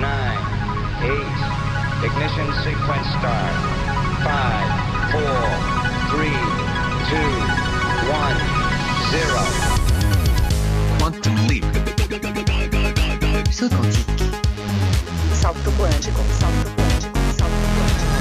nine, 0.00 0.38
eight. 1.02 1.38
Ignition 2.06 2.46
sequence 2.62 3.08
start. 3.18 3.56
Five, 4.22 4.70
four, 5.10 5.42
three, 6.10 6.38
two, 7.10 7.32
one, 8.06 8.38
zero. 9.10 9.42
Quantum 10.98 11.36
leap. 11.48 11.64
Saut 13.50 13.74
quantique. 13.74 14.30
Salto 15.32 15.70
quântico, 15.72 16.22
salto 16.38 16.70
quântico, 16.76 17.18
salto 17.36 17.66
quântico. 17.74 18.16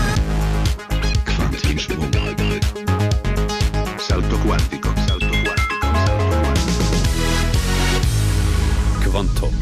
Quantum 1.26 1.78
Salto 4.00 4.38
quantico. 4.38 4.38
Salto 4.38 4.38
quantico. 4.40 4.90
Salto 5.08 5.34
quantico. 5.44 5.78
Kvantum, 9.04 9.54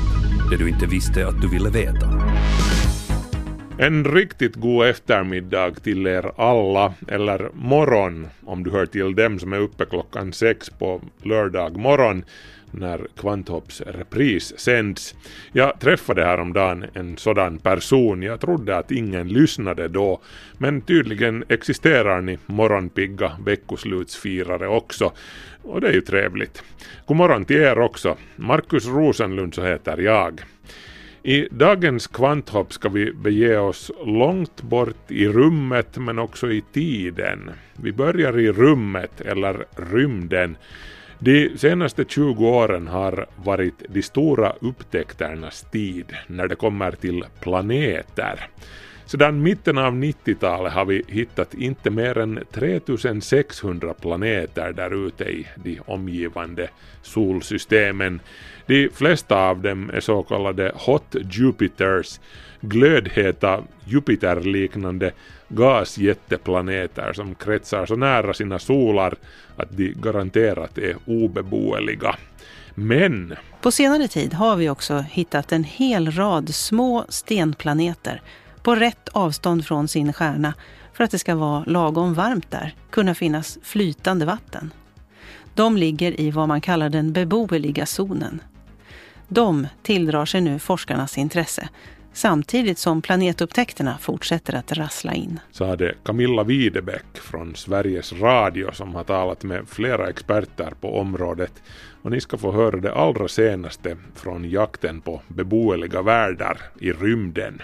det 0.50 0.58
du 0.58 0.70
inte 0.70 0.85
visste 0.85 1.27
att 1.27 1.41
du 1.41 1.49
ville 1.49 1.70
veta. 1.70 2.08
En 3.77 4.05
riktigt 4.05 4.55
god 4.55 4.88
eftermiddag 4.88 5.84
till 5.84 6.08
er 6.08 6.31
alla, 6.38 6.94
eller 7.08 7.49
morgon 7.53 8.27
om 8.45 8.63
du 8.63 8.72
hör 8.72 8.86
till 8.86 9.16
dem 9.16 9.39
som 9.39 9.53
är 9.53 9.59
uppe 9.59 9.86
klockan 9.86 10.34
sex 10.34 10.70
på 10.70 11.02
lördag 11.23 11.77
morgon 11.77 12.23
när 12.72 13.08
Kvanthopps 13.17 13.81
repris 13.81 14.59
sänds. 14.59 15.16
Jag 15.52 15.80
träffade 15.80 16.26
häromdagen 16.26 16.86
en 16.94 17.17
sådan 17.17 17.58
person, 17.58 18.22
jag 18.22 18.39
trodde 18.39 18.77
att 18.77 18.91
ingen 18.91 19.27
lyssnade 19.27 19.88
då, 19.88 20.22
men 20.58 20.81
tydligen 20.81 21.44
existerar 21.50 22.22
ni 22.22 22.38
morgonpigga 22.45 23.31
veckoslutsfirare 23.45 24.67
också, 24.67 25.12
och 25.66 25.82
det 25.82 25.88
är 25.88 25.94
ju 25.94 26.02
trevligt. 26.02 26.64
God 27.05 27.18
morgon 27.18 27.46
till 27.46 27.62
er 27.62 27.80
också. 27.80 28.18
Markus 28.36 28.88
Rosenlund 28.88 29.56
så 29.56 29.64
heter 29.64 29.98
jag. 29.98 30.42
I 31.23 31.48
dagens 31.52 32.08
kvanthopp 32.08 32.73
ska 32.73 32.89
vi 32.89 33.12
bege 33.14 33.58
oss 33.58 33.92
långt 34.06 34.62
bort 34.62 35.12
i 35.12 35.28
rummet 35.28 35.98
men 35.98 36.20
också 36.20 36.52
i 36.52 36.64
tiden. 36.73 37.52
Vi 37.73 37.92
börjar 37.92 38.39
i 38.39 38.52
rummet, 38.52 39.22
eller 39.22 39.66
rymden. 39.92 40.58
De 41.20 41.58
senaste 41.58 42.06
20 42.08 42.48
åren 42.48 42.88
har 42.88 43.26
varit 43.36 43.84
de 43.89 44.02
stora 44.02 44.54
upptäckternas 44.61 45.66
tid 45.72 46.06
när 46.28 46.48
det 46.48 46.56
kommer 46.56 46.92
till 46.92 47.26
planeter. 47.42 48.48
Sedan 49.08 49.42
mitten 49.42 49.78
av 49.78 49.94
90-talet 49.94 50.73
har 50.73 50.86
vi 50.86 51.03
hittat 51.08 51.53
inte 51.53 51.89
mer 51.89 52.17
än 52.17 52.39
3600 52.52 53.94
planeter 53.94 54.73
där 54.73 55.08
ute 55.08 55.23
i 55.23 55.48
de 55.56 55.80
omgivande 55.86 56.70
solsystemen. 57.02 58.20
De 58.66 58.89
flesta 58.94 59.50
av 59.50 59.61
dem 59.61 59.89
är 59.94 60.00
så 60.00 60.23
kallade 60.23 60.72
Hot 60.76 61.16
Jupiters, 61.31 62.20
glödheta 62.61 63.64
Jupiterliknande 63.86 65.11
gasjätteplaneter 65.48 67.14
som 67.14 67.36
kretsar 67.36 67.86
så 67.86 67.95
nära 67.95 68.33
sina 68.33 68.59
solar 68.59 69.16
att 69.56 69.78
de 69.78 69.94
garanterat 69.98 70.78
är 70.78 70.95
obeboeliga. 71.06 72.16
Men 72.76 73.36
På 73.61 73.72
senare 73.72 74.08
tid 74.08 74.33
har 74.33 74.56
vi 74.56 74.70
också 74.70 75.06
hittat 75.11 75.52
en 75.52 75.64
hel 75.64 76.11
rad 76.11 76.56
små 76.56 77.06
stenplaneter 77.09 78.22
på 78.66 78.75
rätt 78.75 79.09
avstånd 79.09 79.66
från 79.66 79.88
sin 79.88 80.13
stjärna 80.13 80.53
för 80.94 81.03
att 81.03 81.11
det 81.11 81.19
ska 81.19 81.35
vara 81.35 81.63
lagom 81.67 82.13
varmt 82.13 82.52
där, 82.52 82.75
kunna 82.89 83.16
finnas 83.16 83.59
flytande 83.63 84.25
vatten. 84.25 84.71
De 85.55 85.77
ligger 85.77 86.21
i 86.21 86.31
vad 86.31 86.47
man 86.47 86.61
kallar 86.61 86.89
den 86.89 87.13
beboeliga 87.13 87.86
zonen. 87.86 88.41
De 89.27 89.67
tilldrar 89.83 90.25
sig 90.25 90.41
nu 90.41 90.59
forskarnas 90.59 91.17
intresse 91.17 91.69
samtidigt 92.13 92.77
som 92.77 93.02
planetupptäckterna 93.02 93.97
fortsätter 93.97 94.55
att 94.55 94.71
rassla 94.71 95.13
in. 95.13 95.39
sade 95.52 95.95
Camilla 96.03 96.43
Widebäck 96.43 97.17
från 97.17 97.55
Sveriges 97.55 98.14
Radio 98.14 98.71
som 98.71 98.95
har 98.95 99.04
talat 99.04 99.43
med 99.43 99.70
flera 99.70 100.09
experter 100.09 100.73
på 100.81 100.99
området 100.99 101.54
och 102.02 102.11
ni 102.11 102.21
ska 102.21 102.37
få 102.37 102.52
höra 102.52 102.77
det 102.77 102.93
allra 102.93 103.27
senaste 103.27 103.98
från 104.15 104.49
jakten 104.49 105.02
på 105.02 105.21
beboeliga 105.27 106.02
världar 106.02 106.58
i 106.80 106.92
rymden. 106.92 107.61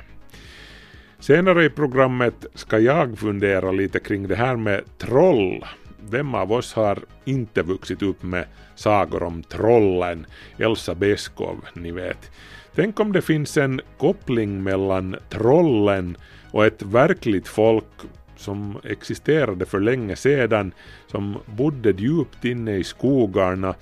Senare 1.22 1.66
i 1.66 1.70
programmet 1.70 2.46
ska 2.54 2.80
jag 2.80 3.18
fundera 3.18 3.72
lite 3.72 4.00
kring 4.00 4.28
det 4.28 4.36
här 4.36 4.56
med 4.56 4.98
troll. 4.98 5.66
Vem 6.10 6.36
av 6.36 6.52
oss 6.52 6.74
har 6.74 7.00
inte 7.26 7.62
vuxit 7.62 8.02
upp 8.02 8.24
med 8.24 8.46
sagor 8.76 9.24
om 9.24 9.44
trollen, 9.44 10.26
Elsa 10.58 10.96
Beskow, 10.96 11.58
ni 11.74 11.92
vet. 11.92 12.32
Tänk 12.76 13.00
om 13.00 13.12
det 13.12 13.22
finns 13.22 13.58
en 13.58 13.82
koppling 13.98 14.64
mellan 14.64 15.16
trollen 15.30 16.18
och 16.52 16.66
ett 16.66 16.82
verkligt 16.82 17.48
folk 17.48 18.02
som 18.38 18.78
existerade 18.84 19.66
för 19.66 19.80
länge 19.80 20.16
sedan, 20.16 20.74
som 21.08 21.38
bodde 21.46 21.92
djupt 21.92 22.46
inne 22.46 22.76
i 22.76 22.84
skogarna. 22.84 23.76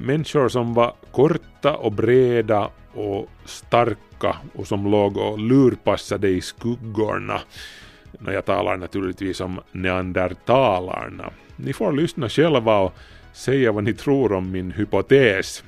Människor 0.00 0.48
som 0.48 0.74
var 0.74 0.94
korta 1.12 1.76
och 1.76 1.92
breda 1.92 2.70
och 2.96 3.28
starka 3.44 4.36
och 4.54 4.66
som 4.66 4.90
låg 4.90 5.16
och 5.16 5.38
lurpassade 5.38 6.28
i 6.28 6.40
skuggorna. 6.40 7.40
Nå, 8.18 8.32
jag 8.32 8.44
talar 8.44 8.76
naturligtvis 8.76 9.40
om 9.40 9.60
neandertalarna. 9.72 11.30
Ni 11.56 11.72
får 11.72 11.92
lyssna 11.92 12.28
själva 12.28 12.78
och 12.78 12.94
säga 13.32 13.72
vad 13.72 13.84
ni 13.84 13.94
tror 13.94 14.32
om 14.32 14.50
min 14.50 14.70
hypotes. 14.70 15.64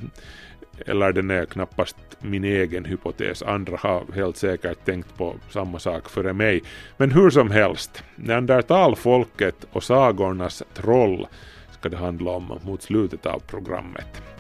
Eller 0.87 1.13
den 1.13 1.31
är 1.31 1.45
knappast 1.45 1.97
min 2.21 2.45
egen 2.45 2.85
hypotes, 2.85 3.43
andra 3.43 3.77
har 3.81 4.03
helt 4.15 4.37
säkert 4.37 4.85
tänkt 4.85 5.17
på 5.17 5.35
samma 5.51 5.79
sak 5.79 6.09
före 6.09 6.33
mig. 6.33 6.63
Men 6.97 7.11
hur 7.11 7.31
som 7.31 7.51
helst, 7.51 8.05
neandertalfolket 8.17 9.67
och 9.73 9.85
sagornas 9.85 10.63
troll 10.75 11.27
ska 11.71 11.89
det 11.89 11.97
handla 11.97 12.31
om 12.31 12.59
mot 12.63 12.83
slutet 12.83 13.27
av 13.27 13.39
programmet. 13.39 14.38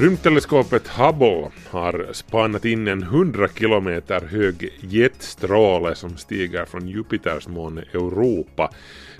Rymdteleskopet 0.00 0.88
Hubble 0.88 1.50
har 1.70 2.08
spanat 2.12 2.64
in 2.64 2.88
en 2.88 3.02
100 3.02 3.48
kilometer 3.48 4.20
hög 4.20 4.78
jetstråle 4.80 5.94
som 5.94 6.16
stiger 6.16 6.64
från 6.64 6.88
Jupiters 6.88 7.48
måne 7.48 7.80
Europa. 7.80 8.70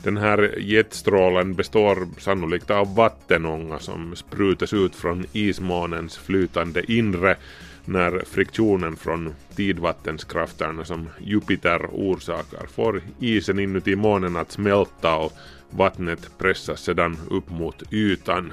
Den 0.03 0.17
här 0.17 0.55
jetstrålen 0.59 1.55
består 1.55 2.09
sannolikt 2.19 2.71
av 2.71 2.95
vattenånga 2.95 3.79
som 3.79 4.17
sprutas 4.17 4.73
ut 4.73 4.97
från 4.97 5.27
ismånens 5.33 6.19
flytande 6.19 6.93
inre 6.93 7.37
när 7.85 8.23
friktionen 8.27 8.97
från 8.97 9.35
tidvattenskrafterna 9.57 10.85
som 10.85 11.09
Jupiter 11.19 11.87
orsakar 11.93 12.67
får 12.67 13.03
isen 13.19 13.59
inuti 13.59 13.97
månen 13.97 14.37
att 14.37 14.53
smälta 14.53 15.17
och 15.17 15.33
vattnet 15.71 16.31
pressas 16.39 16.81
sedan 16.81 17.19
upp 17.31 17.51
mot 17.51 17.93
ytan. 17.93 18.53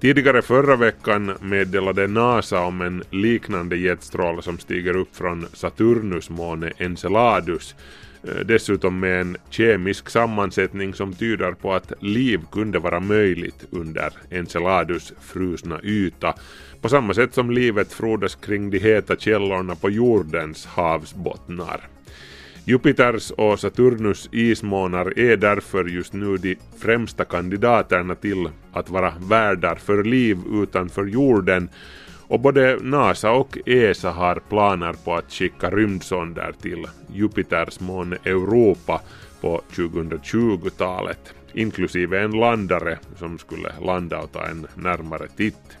Tidigare 0.00 0.42
förra 0.42 0.76
veckan 0.76 1.32
meddelade 1.40 2.06
NASA 2.06 2.60
om 2.60 2.80
en 2.80 3.02
liknande 3.10 3.76
jetstråle 3.76 4.42
som 4.42 4.58
stiger 4.58 4.96
upp 4.96 5.16
från 5.16 5.46
Saturnus 5.52 6.30
måne 6.30 6.72
Enceladus, 6.78 7.74
eh, 8.24 8.46
dessutom 8.46 9.00
med 9.00 9.20
en 9.20 9.36
kemisk 9.50 10.10
sammansättning 10.10 10.94
som 10.94 11.12
tyder 11.12 11.52
på 11.52 11.72
att 11.72 11.92
liv 12.00 12.40
kunde 12.52 12.78
vara 12.78 13.00
möjligt 13.00 13.66
under 13.70 14.12
Enceladus 14.30 15.12
frusna 15.20 15.80
yta, 15.82 16.34
på 16.80 16.88
samma 16.88 17.14
sätt 17.14 17.34
som 17.34 17.50
livet 17.50 17.92
frodas 17.92 18.34
kring 18.34 18.70
de 18.70 18.78
heta 18.78 19.16
källorna 19.16 19.74
på 19.74 19.90
jordens 19.90 20.66
havsbottnar. 20.66 21.95
Jupiters 22.68 23.30
och 23.30 23.60
Saturnus 23.60 24.28
ismånar 24.32 25.18
är 25.18 25.36
därför 25.36 25.84
just 25.84 26.12
nu 26.12 26.36
de 26.36 26.56
främsta 26.78 27.24
kandidaterna 27.24 28.14
till 28.14 28.48
att 28.72 28.90
vara 28.90 29.12
värdar 29.20 29.74
för 29.74 30.04
liv 30.04 30.38
utanför 30.52 31.06
jorden 31.06 31.68
och 32.28 32.40
både 32.40 32.78
NASA 32.82 33.30
och 33.30 33.58
ESA 33.66 34.10
har 34.10 34.42
planer 34.48 34.92
på 34.92 35.14
att 35.14 35.32
skicka 35.32 35.70
rymdsonder 35.70 36.54
till 36.62 36.86
Jupiters 37.14 37.80
måne 37.80 38.16
Europa 38.24 39.00
på 39.40 39.62
2020-talet, 39.72 41.34
inklusive 41.54 42.20
en 42.20 42.30
landare 42.30 42.98
som 43.18 43.38
skulle 43.38 43.72
landa 43.80 44.18
och 44.18 44.32
ta 44.32 44.46
en 44.46 44.66
närmare 44.74 45.28
titt. 45.36 45.75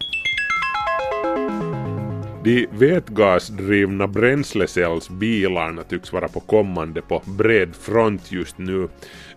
De 2.46 2.66
vätgasdrivna 2.70 4.06
bränslecellsbilarna 4.06 5.82
tycks 5.82 6.12
vara 6.12 6.28
på 6.28 6.40
kommande 6.40 7.02
på 7.02 7.22
bred 7.24 7.76
front 7.76 8.32
just 8.32 8.58
nu. 8.58 8.88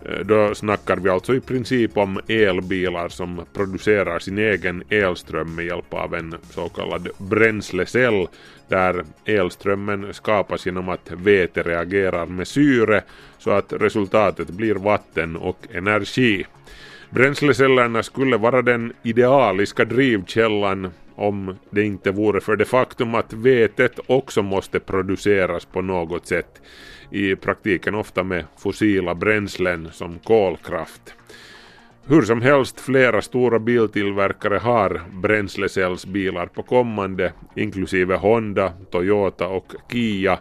Eh, 0.06 0.20
då 0.26 0.56
snackar 0.56 0.98
vi 0.98 1.10
alltså 1.10 1.36
i 1.36 1.40
princip 1.40 1.98
om 1.98 2.20
elbilar 2.28 3.10
som 3.10 3.46
producerar 3.54 4.20
sin 4.20 4.38
egen 4.38 4.84
elström 4.90 5.56
med 5.56 5.66
hjälp 5.66 5.94
av 5.94 6.16
en 6.16 6.36
så 6.50 6.70
kallad 6.70 7.10
bränslecell 7.18 8.28
där 8.68 9.04
elströmmen 9.26 10.14
skapas 10.14 10.66
genom 10.66 10.90
att 10.90 11.12
väte 11.12 11.64
reagerar 11.64 12.26
med 12.26 12.48
syre 12.48 13.02
så 13.38 13.52
att 13.52 13.74
resultatet 13.74 14.50
blir 14.50 14.76
vatten 14.76 15.36
och 15.36 15.68
energi. 15.74 16.46
Bränslecellerna 17.10 18.04
skulle 18.04 18.38
vara 18.38 18.62
den 18.62 18.94
idealiska 19.04 19.86
drivkällan 19.86 20.92
om 21.20 21.56
det 21.70 21.84
inte 21.84 22.12
vore 22.12 22.42
för 22.42 22.56
det 22.56 22.66
faktum 22.66 23.16
att 23.16 23.34
vetet 23.34 24.00
också 24.08 24.42
måste 24.42 24.80
produceras 24.80 25.66
på 25.66 25.82
något 25.82 26.28
sätt, 26.28 26.62
i 27.12 27.36
praktiken 27.36 27.96
ofta 27.96 28.24
med 28.24 28.46
fossila 28.58 29.16
bränslen 29.16 29.90
som 29.92 30.20
kolkraft. 30.20 31.14
Hur 32.06 32.22
som 32.22 32.42
helst, 32.42 32.80
flera 32.80 33.22
stora 33.22 33.60
biltillverkare 33.60 34.58
har 34.58 35.02
bränslecellsbilar 35.14 36.46
på 36.46 36.64
kommande, 36.64 37.34
inklusive 37.56 38.16
Honda, 38.16 38.74
Toyota 38.92 39.48
och 39.48 39.74
Kia, 39.92 40.40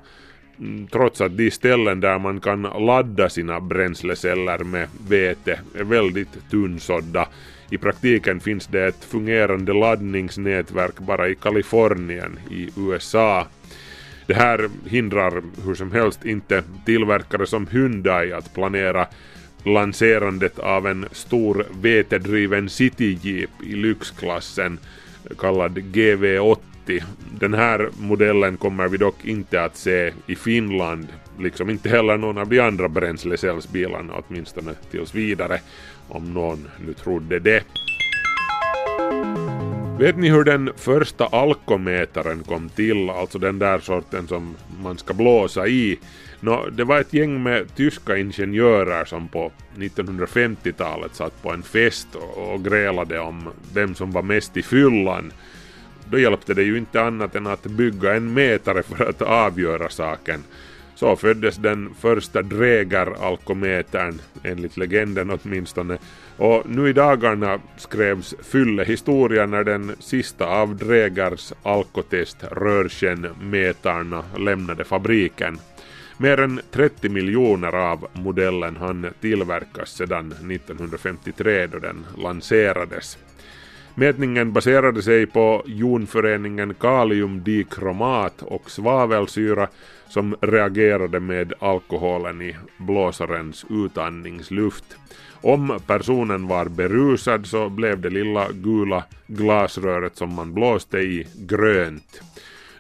mm, 0.59 0.87
trots 0.87 1.21
att 1.21 1.37
de 1.37 1.51
ställen 1.51 2.01
där 2.01 2.19
man 2.19 2.41
kan 2.41 2.63
ladda 2.63 3.29
sina 3.29 3.61
bränsleceller 3.61 4.59
med 4.59 4.89
vete 5.09 5.61
är 5.75 5.85
väldigt 5.85 6.51
tunnsådda. 6.51 7.29
I 7.71 7.79
praktiken 7.79 8.41
finns 8.41 8.67
det 8.67 8.87
ett 8.87 9.05
fungerande 9.05 9.73
laddningsnätverk 9.73 10.99
bara 10.99 11.29
i 11.29 11.35
Kalifornien 11.35 12.39
i 12.51 12.71
USA. 12.77 13.47
Det 14.27 14.35
här 14.35 14.71
hindrar 14.87 15.43
hur 15.65 15.75
som 15.75 15.93
helst 15.93 16.25
inte 16.25 16.63
tillverkare 16.85 17.47
som 17.47 17.67
Hyundai 17.67 18.33
att 18.33 18.55
planera 18.55 19.07
lanserandet 19.65 20.59
av 20.59 20.87
en 20.87 21.07
stor 21.13 21.67
vetedriven 21.83 22.69
cityjeep 22.69 23.51
i 23.65 23.73
lyxklassen 23.73 24.79
kallad 25.39 25.79
GV80 25.79 26.59
den 27.41 27.55
här 27.55 27.89
modellen 27.99 28.57
kommer 28.57 28.89
vi 28.89 28.97
dock 28.97 29.25
inte 29.25 29.65
att 29.65 29.77
se 29.77 30.13
i 30.27 30.35
Finland, 30.35 31.07
liksom 31.39 31.71
inte 31.71 31.89
heller 31.89 32.17
någon 32.17 32.39
av 32.39 32.49
de 32.49 32.61
andra 32.61 32.89
bränslecellsbilarna, 32.89 34.13
åtminstone 34.13 34.75
tills 34.91 35.15
vidare, 35.15 35.61
om 36.09 36.35
någon 36.35 36.69
nu 36.87 36.95
trodde 36.95 37.39
det. 37.39 37.63
Vet 39.99 40.17
ni 40.17 40.29
hur 40.29 40.45
den 40.45 40.71
första 40.77 41.27
alkometaren 41.27 42.43
kom 42.43 42.69
till, 42.69 43.11
alltså 43.11 43.39
den 43.39 43.59
där 43.59 43.79
sorten 43.79 44.29
som 44.29 44.57
man 44.83 44.99
ska 44.99 45.15
blåsa 45.15 45.67
i? 45.67 45.99
No, 46.41 46.71
det 46.71 46.85
var 46.85 47.01
ett 47.01 47.13
gäng 47.13 47.43
med 47.43 47.75
tyska 47.75 48.17
ingenjörer 48.17 49.05
som 49.05 49.29
på 49.29 49.53
1950-talet 49.77 51.15
satt 51.15 51.43
på 51.43 51.53
en 51.53 51.63
fest 51.63 52.09
och 52.15 52.65
grälade 52.65 53.21
om 53.21 53.49
vem 53.73 53.95
som 53.95 54.11
var 54.11 54.23
mest 54.23 54.57
i 54.57 54.63
fyllan 54.63 55.33
då 56.11 56.19
hjälpte 56.19 56.55
det 56.55 56.63
ju 56.63 56.79
inte 56.79 57.03
annat 57.03 57.35
än 57.35 57.47
att 57.47 57.63
bygga 57.63 58.15
en 58.15 58.33
mätare 58.33 58.83
för 58.83 59.09
att 59.09 59.23
avgöra 59.23 59.89
saken. 59.89 60.45
Så 60.99 61.17
föddes 61.17 61.57
den 61.57 61.95
första 61.95 62.43
drägaralkometern, 62.43 64.21
enligt 64.43 64.77
legenden 64.77 65.31
åtminstone, 65.31 65.99
och 66.37 66.63
nu 66.67 66.89
i 66.89 66.93
dagarna 66.93 67.61
skrevs 67.77 68.35
fyllehistoria 68.43 69.47
när 69.47 69.65
den 69.65 69.93
sista 69.99 70.47
av 70.47 70.77
drägars 70.77 71.53
alkotest 71.63 72.37
rörskenmätarna 72.51 74.25
lämnade 74.39 74.85
fabriken. 74.85 75.59
Mer 76.17 76.41
än 76.41 76.61
30 76.71 77.09
miljoner 77.09 77.75
av 77.75 78.07
modellen 78.13 78.77
hann 78.77 79.07
tillverkas 79.21 79.91
sedan 79.91 80.33
1953 80.33 81.67
då 81.67 81.79
den 81.79 82.07
lanserades. 82.17 83.19
Mätningen 83.99 84.53
baserade 84.53 85.03
sig 85.03 85.27
på 85.27 85.63
jonföreningen 85.67 86.75
kaliumdikromat 86.75 88.43
och 88.43 88.71
svavelsyra 88.71 89.69
som 90.09 90.37
reagerade 90.41 91.21
med 91.21 91.53
alkoholen 91.59 92.43
i 92.43 92.57
blåsarens 92.77 93.65
utandningsluft. 93.71 94.85
Om 95.41 95.81
personen 95.87 96.49
var 96.49 96.65
berusad 96.65 97.47
så 97.47 97.69
blev 97.69 98.01
det 98.01 98.11
lilla 98.11 98.49
gula 98.53 99.05
glasröret 99.27 100.17
som 100.17 100.35
man 100.35 100.55
blåste 100.55 100.99
i 100.99 101.27
grönt. 101.35 102.23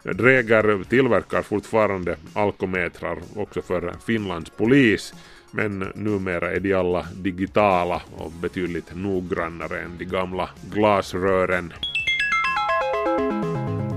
Dräger 0.02 0.84
tillverkar 0.84 1.42
fortfarande 1.42 2.16
alkometrar 2.32 3.18
också 3.36 3.62
för 3.62 3.92
Finlands 4.06 4.50
polis 4.50 5.14
men 5.50 5.92
numera 5.94 6.50
är 6.50 6.60
de 6.60 6.74
alla 6.74 7.06
digitala 7.14 8.02
och 8.16 8.32
betydligt 8.32 8.94
noggrannare 8.94 9.80
än 9.80 9.98
de 9.98 10.04
gamla 10.04 10.48
glasrören. 10.72 11.72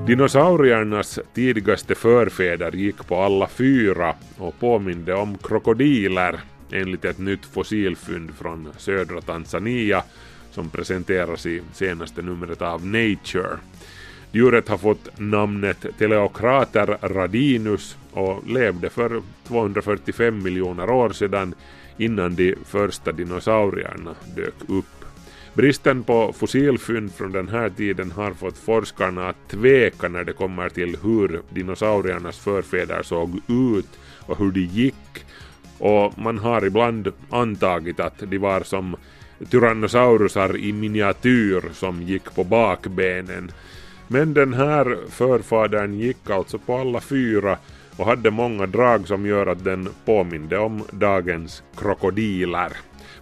Dinosauriernas 0.07 1.19
tidigaste 1.33 1.95
förfäder 1.95 2.71
gick 2.71 3.07
på 3.07 3.21
alla 3.21 3.47
fyra 3.47 4.15
och 4.37 4.59
påminde 4.59 5.13
om 5.13 5.37
krokodiler 5.37 6.39
enligt 6.71 7.05
ett 7.05 7.17
nytt 7.17 7.45
fossilfynd 7.45 8.31
från 8.35 8.69
södra 8.77 9.21
Tanzania 9.21 10.03
som 10.51 10.69
presenteras 10.69 11.45
i 11.45 11.61
senaste 11.73 12.21
numret 12.21 12.61
av 12.61 12.85
Nature. 12.85 13.57
Djuret 14.31 14.69
har 14.69 14.77
fått 14.77 15.19
namnet 15.19 15.85
Teleokrater 15.97 16.97
radinus 17.01 17.97
och 18.13 18.47
levde 18.47 18.89
för 18.89 19.21
245 19.47 20.43
miljoner 20.43 20.89
år 20.89 21.09
sedan 21.09 21.55
innan 21.97 22.35
de 22.35 22.55
första 22.65 23.11
dinosaurierna 23.11 24.15
dök 24.35 24.69
upp. 24.69 24.85
Bristen 25.53 26.03
på 26.03 26.33
fossilfynd 26.33 27.13
från 27.13 27.31
den 27.31 27.47
här 27.47 27.69
tiden 27.69 28.11
har 28.11 28.31
fått 28.31 28.57
forskarna 28.57 29.29
att 29.29 29.49
tveka 29.49 30.07
när 30.07 30.23
det 30.23 30.33
kommer 30.33 30.69
till 30.69 30.97
hur 31.03 31.41
dinosauriernas 31.49 32.39
förfäder 32.39 33.03
såg 33.03 33.35
ut 33.47 33.99
och 34.19 34.37
hur 34.37 34.51
de 34.51 34.61
gick 34.61 35.25
och 35.77 36.19
man 36.19 36.37
har 36.37 36.65
ibland 36.65 37.11
antagit 37.29 37.99
att 37.99 38.19
de 38.19 38.37
var 38.37 38.61
som 38.61 38.95
tyrannosaurusar 39.49 40.57
i 40.57 40.73
miniatyr 40.73 41.63
som 41.73 42.01
gick 42.01 42.35
på 42.35 42.43
bakbenen 42.43 43.51
men 44.07 44.33
den 44.33 44.53
här 44.53 44.97
förfadern 45.09 45.93
gick 45.93 46.29
alltså 46.29 46.57
på 46.57 46.77
alla 46.77 47.01
fyra 47.01 47.57
och 47.97 48.05
hade 48.05 48.31
många 48.31 48.65
drag 48.65 49.07
som 49.07 49.25
gör 49.25 49.47
att 49.47 49.63
den 49.63 49.89
påminde 50.05 50.57
om 50.57 50.83
dagens 50.91 51.63
krokodiler. 51.77 52.71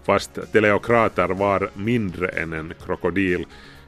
Fast 0.03 0.51
Teleokrater 0.51 1.27
var 1.27 1.69
mindre 1.73 2.27
än 2.27 2.53
en 2.53 2.73
krokodil, 2.85 3.45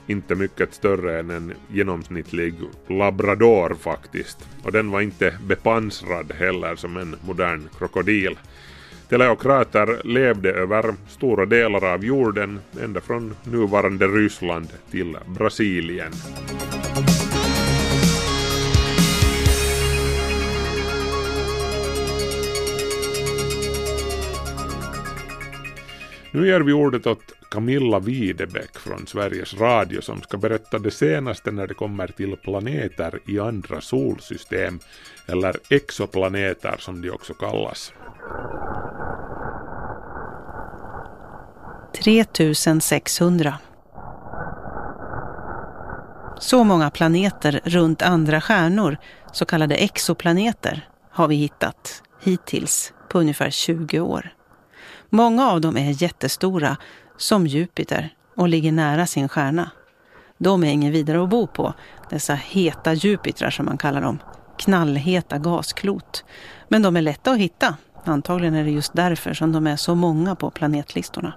inte 0.08 0.36
mycket 0.36 0.74
större 0.74 1.20
än 1.20 1.30
en 1.30 1.54
genomsnittlig 1.68 2.54
labrador 2.88 3.76
faktiskt. 3.80 4.48
Och 4.64 4.72
den 4.72 4.92
var 4.92 5.02
inte 5.02 5.38
bepansrad 5.48 6.32
heller 6.32 6.76
som 6.76 6.98
en 6.98 7.16
modern 7.26 7.70
krokodil. 7.78 8.38
Teleokrater 9.10 10.02
levde 10.04 10.52
över 10.52 10.96
stora 11.08 11.46
delar 11.46 11.94
av 11.94 12.06
jorden, 12.06 12.60
ända 12.84 13.02
från 13.02 13.36
nuvarande 13.44 14.08
Ryssland 14.08 14.68
till 14.92 15.18
Brasilien. 15.28 16.12
Nu 26.34 26.48
ger 26.48 26.62
vi 26.62 26.74
ordet 26.74 27.08
åt 27.08 27.34
Camilla 27.50 28.00
Widebäck 28.00 28.78
från 28.78 29.08
Sveriges 29.08 29.54
Radio 29.54 30.02
som 30.02 30.22
ska 30.22 30.38
berätta 30.38 30.80
det 30.80 30.92
senaste 30.92 31.52
när 31.52 31.68
det 31.68 31.74
kommer 31.74 32.08
till 32.08 32.36
planeter 32.38 33.20
i 33.28 33.40
andra 33.40 33.82
solsystem, 33.82 34.80
eller 35.28 35.56
exoplaneter 35.70 36.76
som 36.80 37.02
de 37.02 37.12
också 37.12 37.34
kallas. 37.34 37.94
3600. 42.04 43.58
Så 46.40 46.64
många 46.64 46.90
planeter 46.90 47.62
runt 47.64 48.02
andra 48.02 48.42
stjärnor, 48.42 48.98
så 49.32 49.46
kallade 49.46 49.76
exoplaneter, 49.76 50.90
har 51.12 51.28
vi 51.28 51.36
hittat 51.36 52.04
hittills 52.24 52.94
på 53.10 53.20
ungefär 53.20 53.50
20 53.50 54.00
år. 54.00 54.41
Många 55.14 55.50
av 55.50 55.62
dem 55.62 55.78
är 55.78 56.04
jättestora, 56.04 56.78
som 57.18 57.48
Jupiter, 57.48 58.10
och 58.36 58.50
ligger 58.50 58.72
nära 58.72 59.08
sin 59.08 59.30
stjärna. 59.30 59.72
De 60.38 60.64
är 60.64 60.68
ingen 60.72 60.92
vidare 60.92 61.24
att 61.24 61.30
bo 61.30 61.48
på, 61.48 61.74
dessa 62.10 62.34
heta 62.34 62.94
Jupitrar 62.94 63.50
som 63.50 63.66
man 63.66 63.78
kallar 63.78 64.02
dem. 64.02 64.20
Knallheta 64.58 65.38
gasklot. 65.38 66.24
Men 66.68 66.82
de 66.82 66.98
är 66.98 67.02
lätta 67.02 67.32
att 67.32 67.38
hitta. 67.38 67.76
Antagligen 68.06 68.56
är 68.56 68.64
det 68.64 68.72
just 68.72 68.94
därför 68.94 69.34
som 69.34 69.52
de 69.52 69.68
är 69.68 69.76
så 69.76 69.96
många 69.96 70.36
på 70.36 70.50
planetlistorna. 70.52 71.34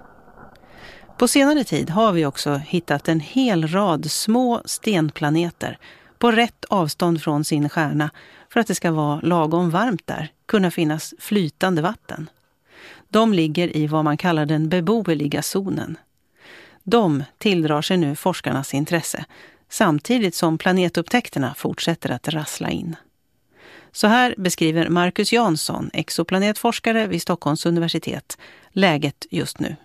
På 1.17 1.27
senare 1.27 1.63
tid 1.63 1.89
har 1.89 2.11
vi 2.11 2.25
också 2.25 2.53
hittat 2.55 3.07
en 3.07 3.19
hel 3.19 3.67
rad 3.67 4.11
små 4.11 4.61
stenplaneter 4.65 5.77
på 6.19 6.31
rätt 6.31 6.65
avstånd 6.65 7.21
från 7.21 7.43
sin 7.43 7.69
stjärna 7.69 8.09
för 8.49 8.59
att 8.59 8.67
det 8.67 8.75
ska 8.75 8.91
vara 8.91 9.19
lagom 9.21 9.69
varmt 9.69 10.07
där, 10.07 10.31
kunna 10.45 10.71
finnas 10.71 11.13
flytande 11.19 11.81
vatten. 11.81 12.29
De 13.09 13.33
ligger 13.33 13.77
i 13.77 13.87
vad 13.87 14.03
man 14.03 14.17
kallar 14.17 14.45
den 14.45 14.69
beboeliga 14.69 15.41
zonen. 15.41 15.97
De 16.83 17.23
tilldrar 17.37 17.81
sig 17.81 17.97
nu 17.97 18.15
forskarnas 18.15 18.73
intresse 18.73 19.25
samtidigt 19.69 20.35
som 20.35 20.57
planetupptäckterna 20.57 21.53
fortsätter 21.57 22.11
att 22.11 22.27
rassla 22.27 22.69
in. 22.69 22.95
Så 23.91 24.07
här 24.07 24.35
beskriver 24.37 24.89
Marcus 24.89 25.33
Jansson, 25.33 25.89
exoplanetforskare 25.93 27.07
vid 27.07 27.21
Stockholms 27.21 27.65
universitet, 27.65 28.37
läget 28.69 29.25
just 29.29 29.59
nu. 29.59 29.75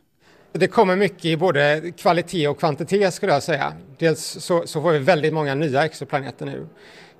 Det 0.52 0.68
kommer 0.68 0.96
mycket 0.96 1.24
i 1.24 1.36
både 1.36 1.92
kvalitet 1.96 2.48
och 2.48 2.58
kvantitet 2.58 3.14
skulle 3.14 3.32
jag 3.32 3.42
säga. 3.42 3.72
Dels 3.98 4.20
så, 4.20 4.66
så 4.66 4.82
får 4.82 4.92
vi 4.92 4.98
väldigt 4.98 5.32
många 5.32 5.54
nya 5.54 5.84
exoplaneter 5.84 6.46
nu. 6.46 6.66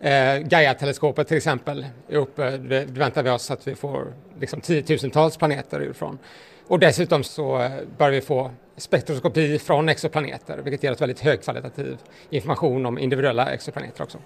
Eh, 0.00 0.38
Gaia-teleskopet 0.38 1.28
till 1.28 1.36
exempel 1.36 1.86
är 2.08 2.16
uppe, 2.16 2.56
det 2.56 2.84
väntar 2.84 3.22
vi 3.22 3.30
oss 3.30 3.50
att 3.50 3.68
vi 3.68 3.74
får 3.74 4.12
liksom 4.40 4.60
tiotusentals 4.60 5.36
planeter 5.36 5.90
ifrån. 5.90 6.18
Och 6.66 6.78
dessutom 6.78 7.24
så 7.24 7.60
eh, 7.60 7.70
börjar 7.98 8.12
vi 8.12 8.20
få 8.20 8.50
spektroskopi 8.76 9.58
från 9.58 9.88
exoplaneter 9.88 10.58
vilket 10.58 10.82
ger 10.82 10.92
oss 10.92 11.00
väldigt 11.00 11.20
högkvalitativ 11.20 11.98
information 12.30 12.86
om 12.86 12.98
individuella 12.98 13.52
exoplaneter 13.52 14.02
också. 14.02 14.18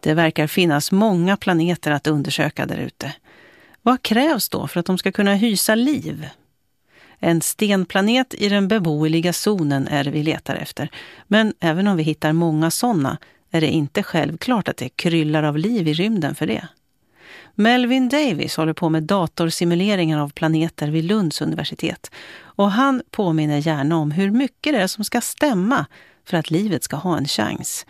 Det 0.00 0.14
verkar 0.14 0.46
finnas 0.46 0.92
många 0.92 1.36
planeter 1.36 1.90
att 1.90 2.06
undersöka 2.06 2.66
där 2.66 2.78
ute. 2.78 3.14
Vad 3.82 4.02
krävs 4.02 4.48
då 4.48 4.66
för 4.66 4.80
att 4.80 4.86
de 4.86 4.98
ska 4.98 5.12
kunna 5.12 5.34
hysa 5.34 5.74
liv? 5.74 6.28
En 7.18 7.40
stenplanet 7.40 8.34
i 8.34 8.48
den 8.48 8.68
beboeliga 8.68 9.32
zonen 9.32 9.88
är 9.88 10.04
det 10.04 10.10
vi 10.10 10.22
letar 10.22 10.56
efter. 10.56 10.88
Men 11.26 11.54
även 11.60 11.86
om 11.86 11.96
vi 11.96 12.02
hittar 12.02 12.32
många 12.32 12.70
sådana 12.70 13.18
är 13.52 13.60
det 13.60 13.66
inte 13.66 14.02
självklart 14.02 14.68
att 14.68 14.76
det 14.76 14.88
kryllar 14.88 15.42
av 15.42 15.58
liv 15.58 15.88
i 15.88 15.92
rymden 15.92 16.34
för 16.34 16.46
det. 16.46 16.68
Melvin 17.54 18.08
Davis 18.08 18.56
håller 18.56 18.72
på 18.72 18.88
med 18.88 19.02
datorsimuleringar 19.02 20.18
av 20.18 20.28
planeter 20.28 20.88
vid 20.88 21.04
Lunds 21.04 21.40
universitet. 21.40 22.10
Och 22.40 22.70
han 22.70 23.02
påminner 23.10 23.58
gärna 23.58 23.96
om 23.96 24.10
hur 24.10 24.30
mycket 24.30 24.72
det 24.72 24.78
är 24.80 24.86
som 24.86 25.04
ska 25.04 25.20
stämma 25.20 25.86
för 26.24 26.36
att 26.36 26.50
livet 26.50 26.84
ska 26.84 26.96
ha 26.96 27.16
en 27.16 27.28
chans. 27.28 27.86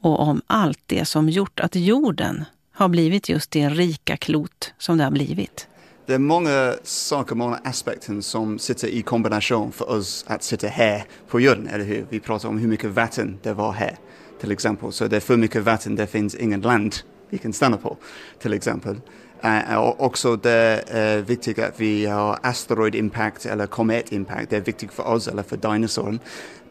Och 0.00 0.20
om 0.20 0.42
allt 0.46 0.80
det 0.86 1.04
som 1.04 1.28
gjort 1.28 1.60
att 1.60 1.74
jorden 1.74 2.44
har 2.72 2.88
blivit 2.88 3.28
just 3.28 3.50
det 3.50 3.68
rika 3.68 4.16
klot 4.16 4.74
som 4.78 4.98
det 4.98 5.04
har 5.04 5.10
blivit. 5.10 5.68
Det 6.06 6.14
är 6.14 6.18
många 6.18 6.74
saker, 6.82 7.34
många 7.34 7.56
aspekter 7.64 8.20
som 8.20 8.58
sitter 8.58 8.88
i 8.88 9.02
kombination 9.02 9.72
för 9.72 9.90
oss 9.90 10.24
att 10.28 10.42
sitta 10.42 10.66
här 10.68 11.04
på 11.28 11.40
jorden, 11.40 11.68
eller 11.68 11.84
hur? 11.84 12.06
Vi 12.10 12.20
pratar 12.20 12.48
om 12.48 12.58
hur 12.58 12.68
mycket 12.68 12.90
vatten 12.90 13.38
det 13.42 13.52
var 13.52 13.72
här, 13.72 13.96
till 14.40 14.52
exempel. 14.52 14.92
Så 14.92 15.06
det 15.06 15.16
är 15.16 15.20
för 15.20 15.36
mycket 15.36 15.62
vatten, 15.62 15.96
det 15.96 16.06
finns 16.06 16.34
ingen 16.34 16.60
land 16.60 16.94
vi 17.28 17.38
kan 17.38 17.52
stanna 17.52 17.76
på, 17.76 17.96
till 18.38 18.52
exempel. 18.52 19.00
Uh, 19.44 19.72
uh 19.72 19.76
och 19.76 20.00
också 20.04 20.36
det 20.36 20.84
är 20.88 21.18
uh, 21.18 21.24
viktigt 21.24 21.58
att 21.58 21.80
vi 21.80 22.06
har 22.06 22.38
asteroid 22.42 22.94
impact 22.94 23.46
eller 23.46 23.66
komet 23.66 24.12
impact. 24.12 24.50
Det 24.50 24.56
är 24.56 24.60
viktigt 24.60 24.92
för 24.92 25.06
oss 25.06 25.28
eller 25.28 25.42
för 25.42 25.56
dinosaurien, 25.56 26.20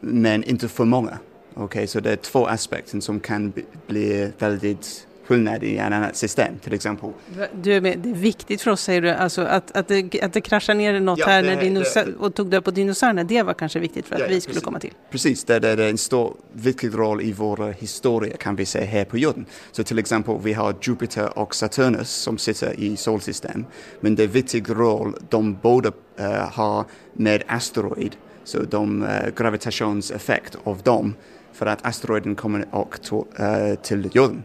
men 0.00 0.44
inte 0.44 0.68
för 0.68 0.84
många. 0.84 1.18
Okay, 1.54 1.86
så 1.86 2.00
det 2.00 2.12
är 2.12 2.16
två 2.16 2.46
aspekter 2.46 3.00
som 3.00 3.20
kan 3.20 3.52
bli 3.86 4.32
väldigt 4.38 5.05
skillnad 5.26 5.62
i 5.62 5.76
ett 5.76 5.92
annat 5.92 6.16
system 6.16 6.58
till 6.58 6.74
exempel. 6.74 7.10
Du, 7.52 7.80
det 7.80 8.10
är 8.10 8.14
viktigt 8.14 8.62
för 8.62 8.70
oss 8.70 8.82
säger 8.82 9.02
du, 9.02 9.10
alltså 9.10 9.42
att, 9.42 9.76
att, 9.76 9.88
det, 9.88 10.22
att 10.22 10.32
det 10.32 10.40
kraschar 10.40 10.74
ner 10.74 11.00
något 11.00 11.18
ja, 11.18 11.26
här 11.26 11.42
det, 11.42 11.54
när 11.54 11.62
dinosa- 11.62 12.04
det, 12.04 12.14
och 12.18 12.34
tog 12.34 12.50
död 12.50 12.64
på 12.64 12.70
dinosaurierna, 12.70 13.24
det 13.24 13.42
var 13.42 13.54
kanske 13.54 13.78
viktigt 13.78 14.06
för 14.06 14.14
att 14.14 14.20
ja, 14.20 14.26
vi 14.28 14.40
skulle 14.40 14.52
precis, 14.54 14.64
komma 14.64 14.80
till. 14.80 14.92
Precis, 15.10 15.44
det, 15.44 15.58
det, 15.58 15.76
det 15.76 15.84
är 15.84 15.90
en 15.90 15.98
stor 15.98 16.36
viktig 16.52 16.94
roll 16.94 17.22
i 17.22 17.32
vår 17.32 17.72
historia 17.72 18.36
kan 18.36 18.56
vi 18.56 18.66
säga 18.66 18.86
här 18.86 19.04
på 19.04 19.18
jorden. 19.18 19.46
Så 19.72 19.84
till 19.84 19.98
exempel 19.98 20.36
vi 20.42 20.52
har 20.52 20.74
Jupiter 20.82 21.38
och 21.38 21.54
Saturnus 21.54 22.10
som 22.10 22.38
sitter 22.38 22.80
i 22.80 22.96
solsystem, 22.96 23.66
men 24.00 24.14
det 24.14 24.22
är 24.22 24.28
viktig 24.28 24.70
roll 24.70 25.14
de 25.28 25.58
båda 25.62 25.88
uh, 26.20 26.26
har 26.52 26.84
med 27.12 27.42
asteroid, 27.46 28.16
så 28.44 28.62
de 28.62 29.02
uh, 29.02 29.08
gravitationseffekt 29.36 30.58
av 30.64 30.82
dem 30.82 31.14
för 31.52 31.66
att 31.66 31.86
asteroiden 31.86 32.34
kommer 32.34 32.66
och 32.70 33.02
to, 33.02 33.26
uh, 33.40 33.74
till 33.74 34.10
jorden. 34.12 34.42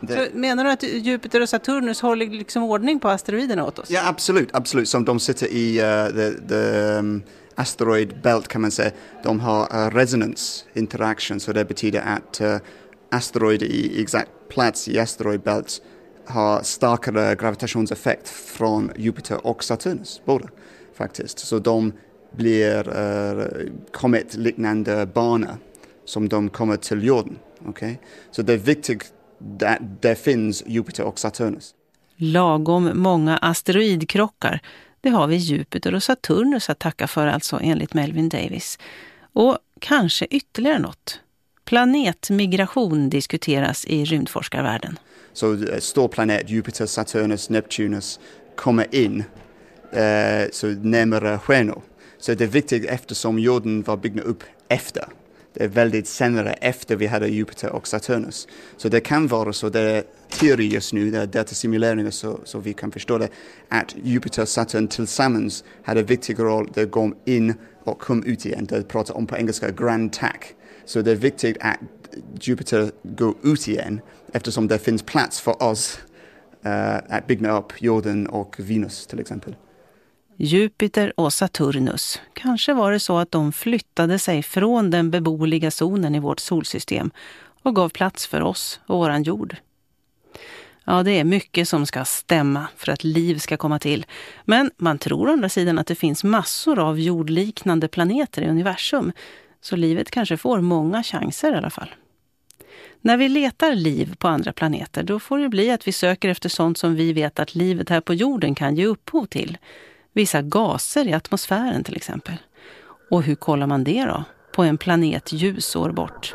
Det... 0.00 0.34
Menar 0.34 0.64
du 0.64 0.70
att 0.70 0.82
Jupiter 0.82 1.40
och 1.40 1.48
Saturnus 1.48 2.00
håller 2.00 2.26
liksom 2.26 2.62
ordning 2.62 3.00
på 3.00 3.08
asteroiderna 3.08 3.64
åt 3.64 3.78
oss? 3.78 3.90
Ja, 3.90 4.08
absolut, 4.08 4.48
absolut. 4.52 4.88
Som 4.88 5.04
de 5.04 5.20
sitter 5.20 5.46
i 5.46 5.80
uh, 5.80 6.14
the, 6.14 6.48
the 6.48 6.98
um, 6.98 7.22
asteroid 7.54 8.22
belt 8.22 8.48
kan 8.48 8.60
man 8.60 8.70
säga. 8.70 8.90
De 9.22 9.40
har 9.40 9.86
uh, 9.86 9.94
resonance 9.94 10.64
interaction, 10.74 11.40
så 11.40 11.52
det 11.52 11.64
betyder 11.64 12.00
att 12.00 12.40
uh, 12.40 12.56
asteroider 13.10 13.66
i 13.66 14.02
exakt 14.02 14.30
plats 14.48 14.88
i 14.88 14.98
asteroid 14.98 15.40
belt 15.40 15.82
har 16.26 16.62
starkare 16.62 17.34
gravitationseffekt 17.34 18.28
från 18.28 18.92
Jupiter 18.96 19.46
och 19.46 19.64
Saturnus, 19.64 20.22
båda 20.24 20.48
faktiskt. 20.94 21.38
Så 21.38 21.58
de 21.58 21.92
blir 22.36 22.98
uh, 22.98 23.46
kometliknande 23.92 25.06
banor 25.06 25.56
som 26.04 26.28
de 26.28 26.48
kommer 26.48 26.76
till 26.76 27.04
jorden. 27.04 27.38
Okay? 27.66 27.94
Så 28.30 28.42
det 28.42 28.52
är 28.52 28.58
viktigt 28.58 29.12
där, 29.38 29.78
där 30.00 30.14
finns 30.14 30.64
Jupiter 30.66 31.04
och 31.04 31.18
Saturnus. 31.18 31.74
Lagom 32.16 32.90
många 32.94 33.36
asteroidkrockar, 33.36 34.60
det 35.00 35.08
har 35.08 35.26
vi 35.26 35.36
Jupiter 35.36 35.94
och 35.94 36.02
Saturnus 36.02 36.70
att 36.70 36.78
tacka 36.78 37.06
för 37.06 37.26
alltså 37.26 37.60
enligt 37.62 37.94
Melvin 37.94 38.28
Davis. 38.28 38.78
Och 39.32 39.58
kanske 39.78 40.26
ytterligare 40.30 40.78
något. 40.78 41.20
Planetmigration 41.64 43.10
diskuteras 43.10 43.84
i 43.84 44.04
rymdforskarvärlden. 44.04 44.98
Så 45.32 45.52
uh, 45.52 45.78
stor 45.78 46.08
planet, 46.08 46.50
Jupiter, 46.50 46.86
Saturnus, 46.86 47.50
Neptunus 47.50 48.20
kommer 48.56 48.94
in 48.94 49.18
uh, 49.20 50.50
så 50.52 50.66
närmare 50.66 51.38
stjärnor. 51.38 51.82
Så 52.18 52.34
det 52.34 52.44
är 52.44 52.48
viktigt 52.48 52.84
eftersom 52.84 53.38
jorden 53.38 53.82
var 53.82 53.96
byggd 53.96 54.20
upp 54.20 54.44
efter 54.68 55.04
det 55.58 55.64
är 55.64 55.68
väldigt 55.68 56.08
senare 56.08 56.52
efter 56.52 56.96
vi 56.96 57.06
hade 57.06 57.28
Jupiter 57.28 57.72
och 57.72 57.88
Saturnus. 57.88 58.48
Så 58.76 58.88
det 58.88 59.00
kan 59.00 59.26
vara 59.26 59.52
så, 59.52 59.68
det 59.68 59.80
är 59.80 60.04
teori 60.28 60.66
just 60.66 60.92
nu, 60.92 61.10
det 61.10 61.18
är 61.18 61.26
datasimuleringar 61.26 62.10
så, 62.10 62.40
så 62.44 62.58
vi 62.58 62.72
kan 62.72 62.92
förstå 62.92 63.18
det, 63.18 63.28
att 63.68 63.96
Jupiter 64.02 64.42
och 64.42 64.48
Saturn 64.48 64.88
tillsammans 64.88 65.64
hade 65.82 66.00
en 66.00 66.06
viktig 66.06 66.38
roll, 66.38 66.70
det 66.74 66.86
kom 66.86 67.16
in 67.24 67.54
och 67.84 67.98
kom 67.98 68.24
ut 68.24 68.46
igen. 68.46 68.66
Det 68.66 68.88
pratar 68.88 69.16
om 69.16 69.26
på 69.26 69.36
engelska 69.36 69.70
grand 69.70 70.12
tack. 70.12 70.54
Så 70.84 71.02
det 71.02 71.10
är 71.10 71.16
viktigt 71.16 71.56
att 71.60 71.78
Jupiter 72.40 72.90
går 73.02 73.34
ut 73.42 73.68
igen 73.68 74.00
eftersom 74.32 74.68
det 74.68 74.78
finns 74.78 75.02
plats 75.02 75.40
för 75.40 75.62
oss 75.62 75.98
uh, 76.66 76.96
att 77.08 77.26
bygga 77.26 77.58
upp 77.58 77.72
jorden 77.82 78.26
och 78.26 78.56
Venus 78.58 79.06
till 79.06 79.20
exempel. 79.20 79.54
Jupiter 80.40 81.12
och 81.16 81.32
Saturnus. 81.32 82.20
Kanske 82.32 82.74
var 82.74 82.92
det 82.92 83.00
så 83.00 83.18
att 83.18 83.30
de 83.30 83.52
flyttade 83.52 84.18
sig 84.18 84.42
från 84.42 84.90
den 84.90 85.10
beboeliga 85.10 85.70
zonen 85.70 86.14
i 86.14 86.18
vårt 86.18 86.40
solsystem 86.40 87.10
och 87.62 87.74
gav 87.74 87.88
plats 87.88 88.26
för 88.26 88.40
oss 88.42 88.80
och 88.86 88.98
våran 88.98 89.22
jord. 89.22 89.56
Ja, 90.84 91.02
det 91.02 91.10
är 91.10 91.24
mycket 91.24 91.68
som 91.68 91.86
ska 91.86 92.04
stämma 92.04 92.66
för 92.76 92.92
att 92.92 93.04
liv 93.04 93.38
ska 93.38 93.56
komma 93.56 93.78
till. 93.78 94.06
Men 94.44 94.70
man 94.76 94.98
tror 94.98 95.28
å 95.28 95.32
andra 95.32 95.48
sidan 95.48 95.78
att 95.78 95.86
det 95.86 95.94
finns 95.94 96.24
massor 96.24 96.78
av 96.78 97.00
jordliknande 97.00 97.88
planeter 97.88 98.42
i 98.42 98.48
universum. 98.48 99.12
Så 99.60 99.76
livet 99.76 100.10
kanske 100.10 100.36
får 100.36 100.60
många 100.60 101.02
chanser 101.02 101.52
i 101.52 101.56
alla 101.56 101.70
fall. 101.70 101.94
När 103.00 103.16
vi 103.16 103.28
letar 103.28 103.74
liv 103.74 104.14
på 104.18 104.28
andra 104.28 104.52
planeter, 104.52 105.02
då 105.02 105.20
får 105.20 105.38
det 105.38 105.48
bli 105.48 105.70
att 105.70 105.88
vi 105.88 105.92
söker 105.92 106.28
efter 106.28 106.48
sånt 106.48 106.78
som 106.78 106.94
vi 106.94 107.12
vet 107.12 107.38
att 107.38 107.54
livet 107.54 107.88
här 107.88 108.00
på 108.00 108.14
jorden 108.14 108.54
kan 108.54 108.76
ge 108.76 108.86
upphov 108.86 109.26
till 109.26 109.58
vissa 110.12 110.42
gaser 110.42 111.08
i 111.08 111.14
atmosfären 111.14 111.84
till 111.84 111.96
exempel. 111.96 112.36
Och 113.10 113.22
hur 113.22 113.34
kollar 113.34 113.66
man 113.66 113.84
det 113.84 114.04
då? 114.04 114.24
På 114.54 114.62
en 114.62 114.78
planet 114.78 115.32
ljusår 115.32 115.90
bort. 115.90 116.34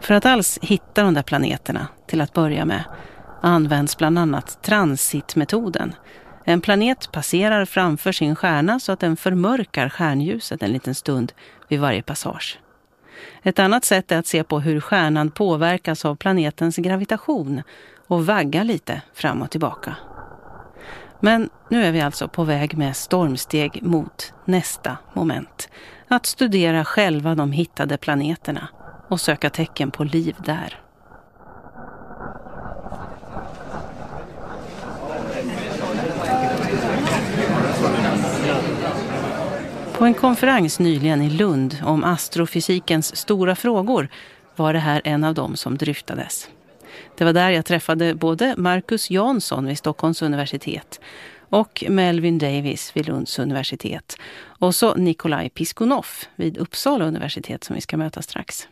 För 0.00 0.14
att 0.14 0.26
alls 0.26 0.58
hitta 0.62 1.02
de 1.02 1.14
där 1.14 1.22
planeterna, 1.22 1.88
till 2.06 2.20
att 2.20 2.32
börja 2.32 2.64
med, 2.64 2.84
används 3.42 3.96
bland 3.96 4.18
annat 4.18 4.62
transitmetoden. 4.62 5.94
En 6.44 6.60
planet 6.60 7.12
passerar 7.12 7.64
framför 7.64 8.12
sin 8.12 8.36
stjärna 8.36 8.80
så 8.80 8.92
att 8.92 9.00
den 9.00 9.16
förmörkar 9.16 9.88
stjärnljuset 9.88 10.62
en 10.62 10.72
liten 10.72 10.94
stund 10.94 11.32
vid 11.68 11.80
varje 11.80 12.02
passage. 12.02 12.58
Ett 13.42 13.58
annat 13.58 13.84
sätt 13.84 14.12
är 14.12 14.18
att 14.18 14.26
se 14.26 14.44
på 14.44 14.60
hur 14.60 14.80
stjärnan 14.80 15.30
påverkas 15.30 16.04
av 16.04 16.16
planetens 16.16 16.76
gravitation 16.76 17.62
och 18.06 18.26
vagga 18.26 18.62
lite 18.62 19.02
fram 19.14 19.42
och 19.42 19.50
tillbaka. 19.50 19.96
Men 21.20 21.50
nu 21.70 21.84
är 21.84 21.92
vi 21.92 22.00
alltså 22.00 22.28
på 22.28 22.44
väg 22.44 22.76
med 22.78 22.96
stormsteg 22.96 23.82
mot 23.82 24.32
nästa 24.44 24.96
moment. 25.12 25.68
Att 26.08 26.26
studera 26.26 26.84
själva 26.84 27.34
de 27.34 27.52
hittade 27.52 27.96
planeterna 27.96 28.68
och 29.08 29.20
söka 29.20 29.50
tecken 29.50 29.90
på 29.90 30.04
liv 30.04 30.36
där. 30.44 30.80
På 39.92 40.04
en 40.04 40.14
konferens 40.14 40.78
nyligen 40.78 41.22
i 41.22 41.30
Lund 41.30 41.76
om 41.84 42.04
astrofysikens 42.04 43.16
stora 43.16 43.56
frågor 43.56 44.08
var 44.56 44.72
det 44.72 44.78
här 44.78 45.02
en 45.04 45.24
av 45.24 45.34
dem 45.34 45.56
som 45.56 45.76
dryftades. 45.76 46.48
Det 47.14 47.24
var 47.24 47.32
där 47.32 47.50
jag 47.50 47.64
träffade 47.64 48.14
både 48.14 48.54
Marcus 48.56 49.10
Jansson 49.10 49.66
vid 49.66 49.78
Stockholms 49.78 50.22
universitet 50.22 51.00
och 51.48 51.84
Melvin 51.88 52.38
Davis 52.38 52.92
vid 52.94 53.06
Lunds 53.06 53.38
universitet 53.38 54.16
och 54.42 54.74
så 54.74 54.94
Nikolaj 54.94 55.48
Piskunov 55.50 56.06
vid 56.36 56.56
Uppsala 56.56 57.04
universitet 57.04 57.64
som 57.64 57.74
vi 57.74 57.80
ska 57.80 57.96
möta 57.96 58.22
strax. 58.22 58.68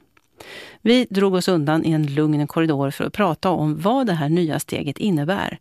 Vi 0.82 1.06
drog 1.10 1.34
oss 1.34 1.48
undan 1.48 1.84
i 1.84 1.90
en 1.90 2.06
lugn 2.06 2.46
korridor 2.46 2.90
för 2.90 3.04
att 3.04 3.12
prata 3.12 3.50
om 3.50 3.80
vad 3.80 4.06
det 4.06 4.12
här 4.12 4.28
nya 4.28 4.58
steget 4.58 4.98
innebär. 4.98 5.58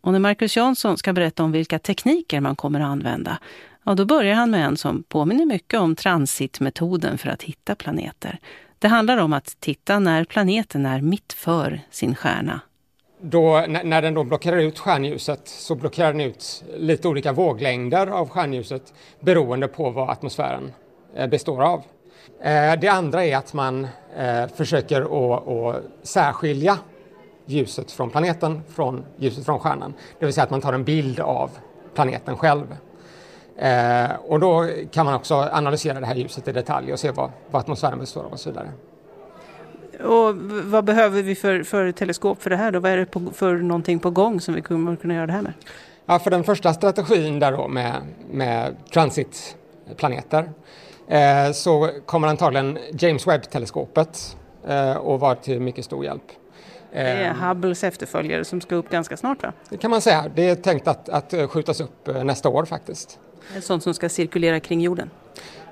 Och 0.00 0.12
när 0.12 0.18
Marcus 0.18 0.56
Jansson 0.56 0.98
ska 0.98 1.12
berätta 1.12 1.44
om 1.44 1.52
vilka 1.52 1.78
tekniker 1.78 2.40
man 2.40 2.56
kommer 2.56 2.80
att 2.80 2.86
använda, 2.86 3.38
ja 3.84 3.94
då 3.94 4.04
börjar 4.04 4.34
han 4.34 4.50
med 4.50 4.66
en 4.66 4.76
som 4.76 5.02
påminner 5.02 5.46
mycket 5.46 5.80
om 5.80 5.96
transitmetoden 5.96 7.18
för 7.18 7.28
att 7.28 7.42
hitta 7.42 7.74
planeter. 7.74 8.38
Det 8.84 8.88
handlar 8.88 9.18
om 9.18 9.32
att 9.32 9.60
titta 9.60 9.98
när 9.98 10.24
planeten 10.24 10.86
är 10.86 11.00
mitt 11.00 11.32
för 11.32 11.80
sin 11.90 12.14
stjärna. 12.14 12.60
Då, 13.20 13.64
när 13.84 14.02
den 14.02 14.14
då 14.14 14.24
blockerar 14.24 14.56
ut 14.56 14.78
stjärnljuset 14.78 15.40
så 15.44 15.74
blockerar 15.74 16.12
den 16.12 16.20
ut 16.20 16.64
lite 16.76 17.08
olika 17.08 17.32
våglängder 17.32 18.06
av 18.06 18.28
stjärnljuset 18.28 18.94
beroende 19.20 19.68
på 19.68 19.90
vad 19.90 20.10
atmosfären 20.10 20.72
eh, 21.16 21.26
består 21.26 21.62
av. 21.62 21.82
Eh, 22.42 22.80
det 22.80 22.88
andra 22.88 23.24
är 23.24 23.36
att 23.36 23.54
man 23.54 23.88
eh, 24.16 24.46
försöker 24.54 25.00
att 25.68 25.82
särskilja 26.02 26.78
ljuset 27.46 27.92
från 27.92 28.10
planeten 28.10 28.62
från 28.68 29.04
ljuset 29.16 29.44
från 29.44 29.58
stjärnan. 29.58 29.94
Det 30.18 30.26
vill 30.26 30.34
säga 30.34 30.44
att 30.44 30.50
man 30.50 30.60
tar 30.60 30.72
en 30.72 30.84
bild 30.84 31.20
av 31.20 31.50
planeten 31.94 32.36
själv. 32.36 32.76
Och 34.18 34.40
då 34.40 34.68
kan 34.90 35.06
man 35.06 35.14
också 35.14 35.34
analysera 35.34 36.00
det 36.00 36.06
här 36.06 36.14
ljuset 36.14 36.48
i 36.48 36.52
detalj 36.52 36.92
och 36.92 37.00
se 37.00 37.10
vad, 37.10 37.30
vad 37.50 37.60
atmosfären 37.60 37.98
består 37.98 38.24
av 38.24 38.32
och 38.32 38.40
så 38.40 38.50
vidare. 38.50 38.68
Och 40.00 40.34
vad 40.64 40.84
behöver 40.84 41.22
vi 41.22 41.34
för, 41.34 41.62
för 41.62 41.92
teleskop 41.92 42.42
för 42.42 42.50
det 42.50 42.56
här 42.56 42.72
då? 42.72 42.80
Vad 42.80 42.90
är 42.90 42.96
det 42.96 43.06
på, 43.06 43.20
för 43.34 43.56
någonting 43.56 43.98
på 43.98 44.10
gång 44.10 44.40
som 44.40 44.54
vi 44.54 44.62
kommer 44.62 44.96
kunna 44.96 45.14
göra 45.14 45.26
det 45.26 45.32
här 45.32 45.42
med? 45.42 45.52
Ja, 46.06 46.18
för 46.18 46.30
den 46.30 46.44
första 46.44 46.74
strategin 46.74 47.38
där 47.38 47.52
då 47.52 47.68
med, 47.68 47.94
med 48.30 48.76
transitplaneter 48.92 50.50
eh, 51.08 51.52
så 51.52 51.90
kommer 52.06 52.28
antagligen 52.28 52.78
James 52.92 53.26
Webb-teleskopet 53.26 54.36
eh, 54.66 54.96
att 54.96 55.20
vara 55.20 55.34
till 55.34 55.60
mycket 55.60 55.84
stor 55.84 56.04
hjälp. 56.04 56.22
Det 56.92 56.98
är 57.00 57.28
eh, 57.28 57.48
Hubbles 57.48 57.84
efterföljare 57.84 58.44
som 58.44 58.60
ska 58.60 58.74
upp 58.74 58.90
ganska 58.90 59.16
snart 59.16 59.42
va? 59.42 59.52
Det 59.68 59.76
kan 59.76 59.90
man 59.90 60.00
säga. 60.00 60.24
Det 60.34 60.48
är 60.48 60.54
tänkt 60.54 60.88
att, 60.88 61.08
att 61.08 61.34
skjutas 61.50 61.80
upp 61.80 62.08
eh, 62.08 62.24
nästa 62.24 62.48
år 62.48 62.64
faktiskt. 62.64 63.18
Ett 63.56 63.64
sånt 63.64 63.82
som 63.82 63.94
ska 63.94 64.08
cirkulera 64.08 64.60
kring 64.60 64.80
jorden? 64.80 65.10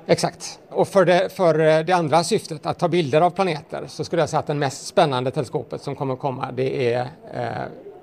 Exakt. 0.06 0.58
Och 0.68 0.88
för 0.88 1.04
det, 1.04 1.28
för 1.32 1.84
det 1.84 1.92
andra 1.92 2.24
syftet, 2.24 2.66
att 2.66 2.78
ta 2.78 2.88
bilder 2.88 3.20
av 3.20 3.30
planeter, 3.30 3.84
så 3.88 4.04
skulle 4.04 4.22
jag 4.22 4.28
säga 4.28 4.40
att 4.40 4.46
det 4.46 4.54
mest 4.54 4.86
spännande 4.86 5.30
teleskopet 5.30 5.82
som 5.82 5.96
kommer 5.96 6.14
att 6.14 6.20
komma 6.20 6.52
det 6.52 6.92
är 6.94 7.00
eh, 7.34 7.48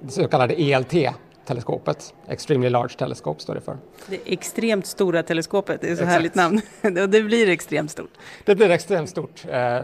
det 0.02 0.12
så 0.12 0.28
kallade 0.28 0.54
ELT-teleskopet. 0.62 2.14
Extremely 2.28 2.70
Large 2.70 2.94
Telescope 2.98 3.42
står 3.42 3.56
det 3.56 3.62
för. 3.62 3.78
Det 4.08 4.20
extremt 4.26 4.86
stora 4.86 5.24
teleskopet, 5.24 5.82
det 5.82 5.88
är 5.88 5.96
så 5.96 6.04
Exakt. 6.04 6.12
härligt 6.12 6.36
namn. 6.36 6.62
det 7.12 7.22
blir 7.22 7.50
extremt 7.50 7.92
stort. 7.92 8.12
Det 8.46 8.56
blir 8.56 8.70
extremt 8.70 9.10
stort. 9.10 9.46
Eh, 9.50 9.80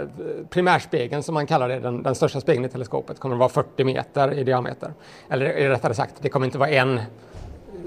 primärspegeln 0.49 1.23
som 1.23 1.33
man 1.33 1.47
kallar 1.47 1.69
det, 1.69 1.79
den, 1.79 2.03
den 2.03 2.15
största 2.15 2.41
spegeln 2.41 2.65
i 2.65 2.69
teleskopet, 2.69 3.19
kommer 3.19 3.35
att 3.35 3.39
vara 3.39 3.49
40 3.49 3.83
meter 3.83 4.33
i 4.33 4.43
diameter. 4.43 4.93
Eller 5.29 5.69
rättare 5.69 5.93
sagt, 5.93 6.13
det 6.21 6.29
kommer 6.29 6.45
inte 6.45 6.57
vara 6.57 6.69
en 6.69 6.99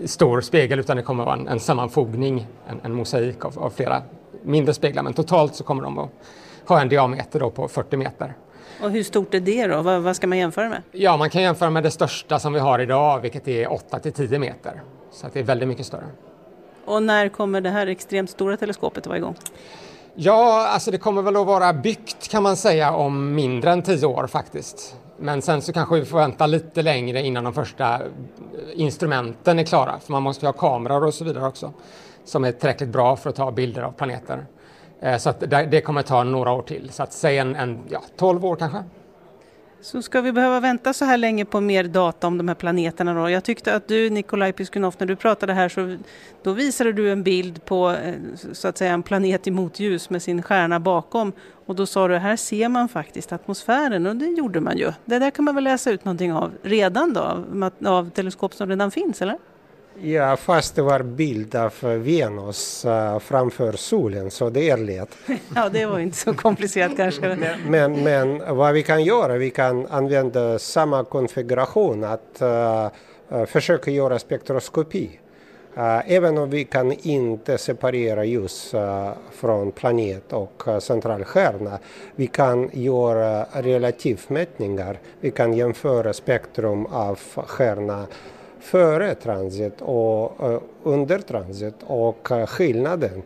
stor 0.06 0.40
spegel 0.40 0.78
utan 0.78 0.96
det 0.96 1.02
kommer 1.02 1.24
vara 1.24 1.36
en, 1.36 1.48
en 1.48 1.60
sammanfogning, 1.60 2.46
en, 2.68 2.80
en 2.84 2.94
mosaik 2.94 3.44
av, 3.44 3.58
av, 3.58 3.70
flera 3.70 4.02
mindre 4.42 4.74
speglar. 4.74 5.02
Men 5.02 5.12
totalt 5.12 5.54
så 5.54 5.64
kommer 5.64 5.82
de 5.82 5.98
att 5.98 6.10
ha 6.66 6.80
en 6.80 6.88
diameter 6.88 7.40
då 7.40 7.50
på 7.50 7.68
40 7.68 7.96
meter. 7.96 8.34
Och 8.82 8.90
hur 8.90 9.02
stort 9.02 9.34
är 9.34 9.40
det 9.40 9.66
då? 9.66 9.82
Vad, 9.82 10.02
vad, 10.02 10.16
ska 10.16 10.26
man 10.26 10.38
jämföra 10.38 10.68
med? 10.68 10.82
Ja, 10.92 11.16
man 11.16 11.30
kan 11.30 11.42
jämföra 11.42 11.70
med 11.70 11.82
det 11.82 11.90
största 11.90 12.38
som 12.38 12.52
vi 12.52 12.60
har 12.60 12.78
idag, 12.78 13.20
vilket 13.20 13.48
är 13.48 13.72
8 13.72 13.98
till 13.98 14.12
10 14.12 14.38
meter. 14.38 14.82
Så 15.10 15.26
att 15.26 15.32
det 15.32 15.40
är 15.40 15.44
väldigt 15.44 15.68
mycket 15.68 15.86
större. 15.86 16.06
Och 16.84 17.02
när 17.02 17.28
kommer 17.28 17.60
det 17.60 17.70
här 17.70 17.86
extremt 17.86 18.30
stora 18.30 18.56
teleskopet 18.56 18.98
att 18.98 19.06
vara 19.06 19.18
igång? 19.18 19.36
Ja, 20.14 20.68
alltså 20.68 20.90
det 20.90 20.98
kommer 20.98 21.22
väl 21.22 21.36
att 21.36 21.46
vara 21.46 21.72
byggt 21.72 22.28
kan 22.28 22.42
man 22.42 22.56
säga 22.56 22.92
om 22.92 23.34
mindre 23.34 23.72
än 23.72 23.82
10 23.82 24.06
år 24.06 24.26
faktiskt. 24.26 24.96
Men 25.18 25.42
sen 25.42 25.62
så 25.62 25.72
kanske 25.72 25.94
vi 25.94 26.04
får 26.04 26.18
vänta 26.18 26.46
lite 26.46 26.82
längre 26.82 27.22
innan 27.22 27.44
de 27.44 27.52
första 27.52 27.94
eh, 27.94 28.00
instrumenten 28.74 29.58
är 29.58 29.64
klara. 29.64 29.98
För 29.98 30.12
man 30.12 30.22
måste 30.22 30.46
ha 30.46 30.52
kameror 30.52 31.04
och 31.04 31.14
så 31.14 31.24
vidare 31.24 31.46
också 31.46 31.72
som 32.24 32.44
är 32.44 32.52
tillräckligt 32.52 32.88
bra 32.88 33.16
för 33.16 33.30
att 33.30 33.36
ta 33.36 33.50
bilder 33.50 33.82
av 33.82 33.92
planeter. 33.92 34.46
Eh, 35.00 35.16
så 35.16 35.30
att 35.30 35.40
det 35.50 35.80
kommer 35.80 36.02
ta 36.02 36.24
några 36.24 36.52
år 36.52 36.62
till. 36.62 36.90
Så 36.90 37.02
att 37.02 37.12
säg 37.12 37.38
en, 37.38 37.56
en 37.56 37.78
ja, 37.88 38.02
12 38.16 38.44
år 38.44 38.56
kanske. 38.56 38.84
Så 39.80 40.02
ska 40.02 40.20
vi 40.20 40.32
behöva 40.32 40.60
vänta 40.60 40.92
så 40.92 41.04
här 41.04 41.16
länge 41.16 41.44
på 41.44 41.60
mer 41.60 41.84
data 41.84 42.26
om 42.26 42.38
de 42.38 42.48
här 42.48 42.54
planeterna 42.54 43.14
då? 43.14 43.30
Jag 43.30 43.44
tyckte 43.44 43.74
att 43.74 43.88
du, 43.88 44.10
Nikolaj 44.10 44.52
Piskunov, 44.52 44.94
när 44.98 45.06
du 45.06 45.16
pratade 45.16 45.52
här 45.52 45.68
så 45.68 45.98
då 46.42 46.52
visade 46.52 46.92
du 46.92 47.12
en 47.12 47.22
bild 47.22 47.64
på 47.64 47.90
eh, 47.90 48.14
så 48.52 48.68
att 48.68 48.78
säga 48.78 48.92
en 48.92 49.02
planet 49.02 49.46
i 49.46 49.50
motljus 49.50 50.10
med 50.10 50.22
sin 50.22 50.42
stjärna 50.42 50.80
bakom. 50.80 51.32
Och 51.66 51.74
då 51.74 51.86
sa 51.86 52.08
du, 52.08 52.16
här 52.16 52.36
ser 52.36 52.68
man 52.68 52.88
faktiskt 52.88 53.32
atmosfären 53.32 54.06
och 54.06 54.16
det 54.16 54.26
gjorde 54.26 54.60
man 54.60 54.78
ju. 54.78 54.92
Det 55.04 55.18
där 55.18 55.30
kan 55.30 55.44
man 55.44 55.54
väl 55.54 55.64
läsa 55.64 55.90
ut 55.90 56.04
någonting 56.04 56.32
av 56.32 56.52
redan 56.62 57.12
då, 57.12 57.44
av 57.84 58.10
teleskop 58.10 58.54
som 58.54 58.68
redan 58.68 58.90
finns, 58.90 59.22
eller? 59.22 59.38
Ja, 60.02 60.36
fast 60.36 60.74
det 60.74 60.82
var 60.82 61.02
bild 61.02 61.54
av 61.54 61.72
Venus 61.82 62.84
uh, 62.84 63.18
framför 63.18 63.72
solen, 63.72 64.30
så 64.30 64.50
det 64.50 64.70
är 64.70 64.76
lätt. 64.76 65.16
ja, 65.54 65.68
det 65.68 65.86
var 65.86 65.98
inte 65.98 66.16
så 66.16 66.34
komplicerat 66.34 66.96
kanske. 66.96 67.56
Men, 67.66 68.02
men 68.04 68.56
vad 68.56 68.74
vi 68.74 68.82
kan 68.82 69.04
göra, 69.04 69.36
vi 69.36 69.50
kan 69.50 69.86
använda 69.86 70.58
samma 70.58 71.04
konfiguration, 71.04 72.04
att 72.04 72.42
uh, 72.42 73.44
försöka 73.46 73.90
göra 73.90 74.18
spektroskopi. 74.18 75.20
Uh, 75.78 76.12
även 76.12 76.38
om 76.38 76.50
vi 76.50 76.64
kan 76.64 76.92
inte 76.92 77.58
separera 77.58 78.24
ljus 78.24 78.74
uh, 78.74 79.10
från 79.32 79.72
planet 79.72 80.32
och 80.32 80.62
uh, 80.68 80.78
centralstjärna, 80.78 81.78
vi 82.16 82.26
kan 82.26 82.70
göra 82.72 83.46
relativmätningar. 83.52 84.98
Vi 85.20 85.30
kan 85.30 85.52
jämföra 85.52 86.12
spektrum 86.12 86.86
av 86.86 87.18
stjärna 87.46 88.06
före 88.60 89.14
transit 89.14 89.80
och 89.80 90.50
uh, 90.50 90.60
under 90.82 91.18
transit 91.18 91.74
och 91.86 92.30
uh, 92.30 92.46
skillnaden. 92.46 93.22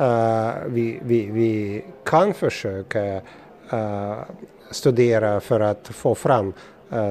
Uh, 0.00 0.50
vi, 0.66 1.00
vi, 1.02 1.30
vi 1.30 1.84
kan 2.04 2.34
försöka 2.34 3.20
studera 4.70 5.40
för 5.40 5.60
att 5.60 5.88
få 5.88 6.14
fram 6.14 6.52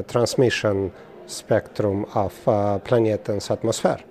transmission 0.07 0.91
spektrum 1.25 2.05
av 2.11 2.31
planetens 2.79 3.51
atmosfär. 3.51 4.05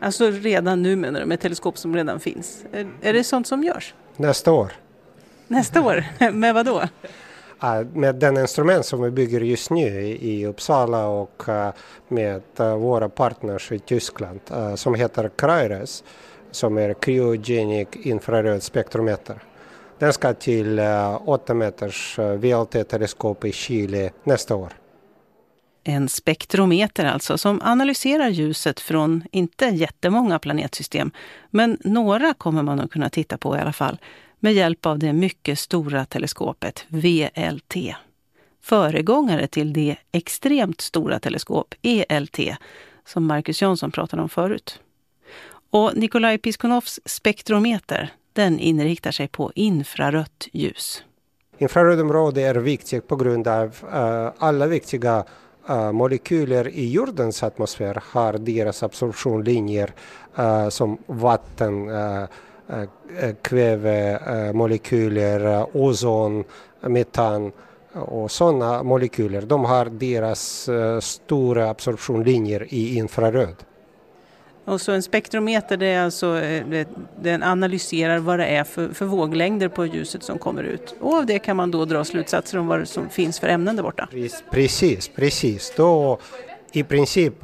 Alltså 0.00 0.30
redan 0.30 0.82
nu 0.82 0.96
menar 0.96 1.20
du, 1.20 1.26
med 1.26 1.40
teleskop 1.40 1.78
som 1.78 1.96
redan 1.96 2.20
finns? 2.20 2.64
Är, 2.72 2.88
är 3.02 3.12
det 3.12 3.24
sånt 3.24 3.46
som 3.46 3.64
görs? 3.64 3.94
Nästa 4.16 4.52
år. 4.52 4.72
Nästa 5.48 5.82
år? 5.82 6.04
med 6.32 6.54
vad 6.54 6.66
då? 6.66 6.82
Eh, 7.62 7.86
med 7.94 8.14
den 8.14 8.36
instrument 8.36 8.86
som 8.86 9.02
vi 9.02 9.10
bygger 9.10 9.40
just 9.40 9.70
nu 9.70 9.88
i 10.20 10.46
Uppsala 10.46 11.06
och 11.06 11.48
eh, 11.48 11.72
med 12.08 12.42
eh, 12.58 12.76
våra 12.76 13.08
partners 13.08 13.72
i 13.72 13.78
Tyskland 13.78 14.40
som 14.74 14.94
heter 14.94 15.30
Kryres 15.36 16.04
som 16.50 16.78
är 16.78 16.94
Cryogenic 16.94 17.88
infraröd 17.92 18.62
spektrometer. 18.62 19.42
Den 19.98 20.12
ska 20.12 20.34
till 20.34 20.80
8 21.24 21.54
meters 21.54 22.18
VLT-teleskop 22.18 23.44
i 23.44 23.52
Chile 23.52 24.10
nästa 24.24 24.56
år. 24.56 24.72
En 25.84 26.08
spektrometer 26.08 27.04
alltså, 27.04 27.38
som 27.38 27.60
analyserar 27.64 28.28
ljuset 28.28 28.80
från 28.80 29.22
inte 29.30 29.66
jättemånga 29.66 30.38
planetsystem. 30.38 31.10
Men 31.50 31.78
några 31.84 32.34
kommer 32.34 32.62
man 32.62 32.80
att 32.80 32.90
kunna 32.90 33.10
titta 33.10 33.38
på 33.38 33.56
i 33.56 33.60
alla 33.60 33.72
fall 33.72 33.98
med 34.42 34.52
hjälp 34.52 34.86
av 34.86 34.98
det 34.98 35.12
mycket 35.12 35.58
stora 35.58 36.04
teleskopet 36.04 36.84
VLT. 36.88 37.74
Föregångare 38.62 39.46
till 39.46 39.72
det 39.72 39.96
extremt 40.12 40.80
stora 40.80 41.18
teleskop 41.18 41.74
ELT 41.82 42.38
som 43.04 43.26
Marcus 43.26 43.62
Jansson 43.62 43.90
pratade 43.90 44.22
om 44.22 44.28
förut. 44.28 44.80
Och 45.70 45.96
Nikolaj 45.96 46.38
Piskunovs 46.38 47.00
spektrometer 47.04 48.12
den 48.32 48.58
inriktar 48.58 49.10
sig 49.10 49.28
på 49.28 49.52
infrarött 49.54 50.48
ljus. 50.52 51.04
Infrarödområdet 51.58 52.42
är 52.42 52.54
viktigt 52.54 53.08
på 53.08 53.16
grund 53.16 53.48
av 53.48 53.66
uh, 53.66 54.32
alla 54.38 54.66
viktiga 54.66 55.24
uh, 55.70 55.92
molekyler 55.92 56.68
i 56.68 56.90
jordens 56.90 57.42
atmosfär 57.42 58.02
har 58.12 58.32
deras 58.32 58.82
absorptionlinjer, 58.82 59.92
uh, 60.38 60.44
eh, 60.44 60.68
som 60.68 60.98
vatten, 61.06 61.88
uh, 61.88 62.24
kvävemolekyler, 63.42 65.46
eh, 65.46 65.66
ozon, 65.72 66.44
metan 66.80 67.52
och 67.92 68.30
sådana 68.30 68.82
molekyler. 68.82 69.42
De 69.42 69.64
har 69.64 69.84
deras 69.84 70.68
stora 71.00 71.70
absorptionslinjer 71.70 72.74
i 72.74 72.96
infraröd. 72.96 73.54
Och 74.64 74.80
så 74.80 74.92
en 74.92 75.02
spektrometer 75.02 75.76
det 75.76 75.86
är 75.86 76.04
alltså, 76.04 76.38
eh, 76.38 76.66
det, 76.66 76.88
den 77.20 77.42
analyserar 77.42 78.18
vad 78.18 78.38
det 78.38 78.46
är 78.46 78.64
för, 78.64 78.88
för 78.88 79.04
våglängder 79.04 79.68
på 79.68 79.86
ljuset 79.86 80.22
som 80.22 80.38
kommer 80.38 80.62
ut. 80.62 80.94
Och 81.00 81.14
av 81.14 81.26
det 81.26 81.38
kan 81.38 81.56
man 81.56 81.70
då 81.70 81.84
dra 81.84 82.04
slutsatser 82.04 82.58
om 82.58 82.66
vad 82.66 82.88
som 82.88 83.08
finns 83.08 83.40
för 83.40 83.48
ämnen 83.48 83.76
där 83.76 83.82
borta. 83.82 84.08
Precis, 84.50 85.08
precis. 85.08 85.72
Då 85.76 86.18
i 86.72 86.82
princip 86.82 87.34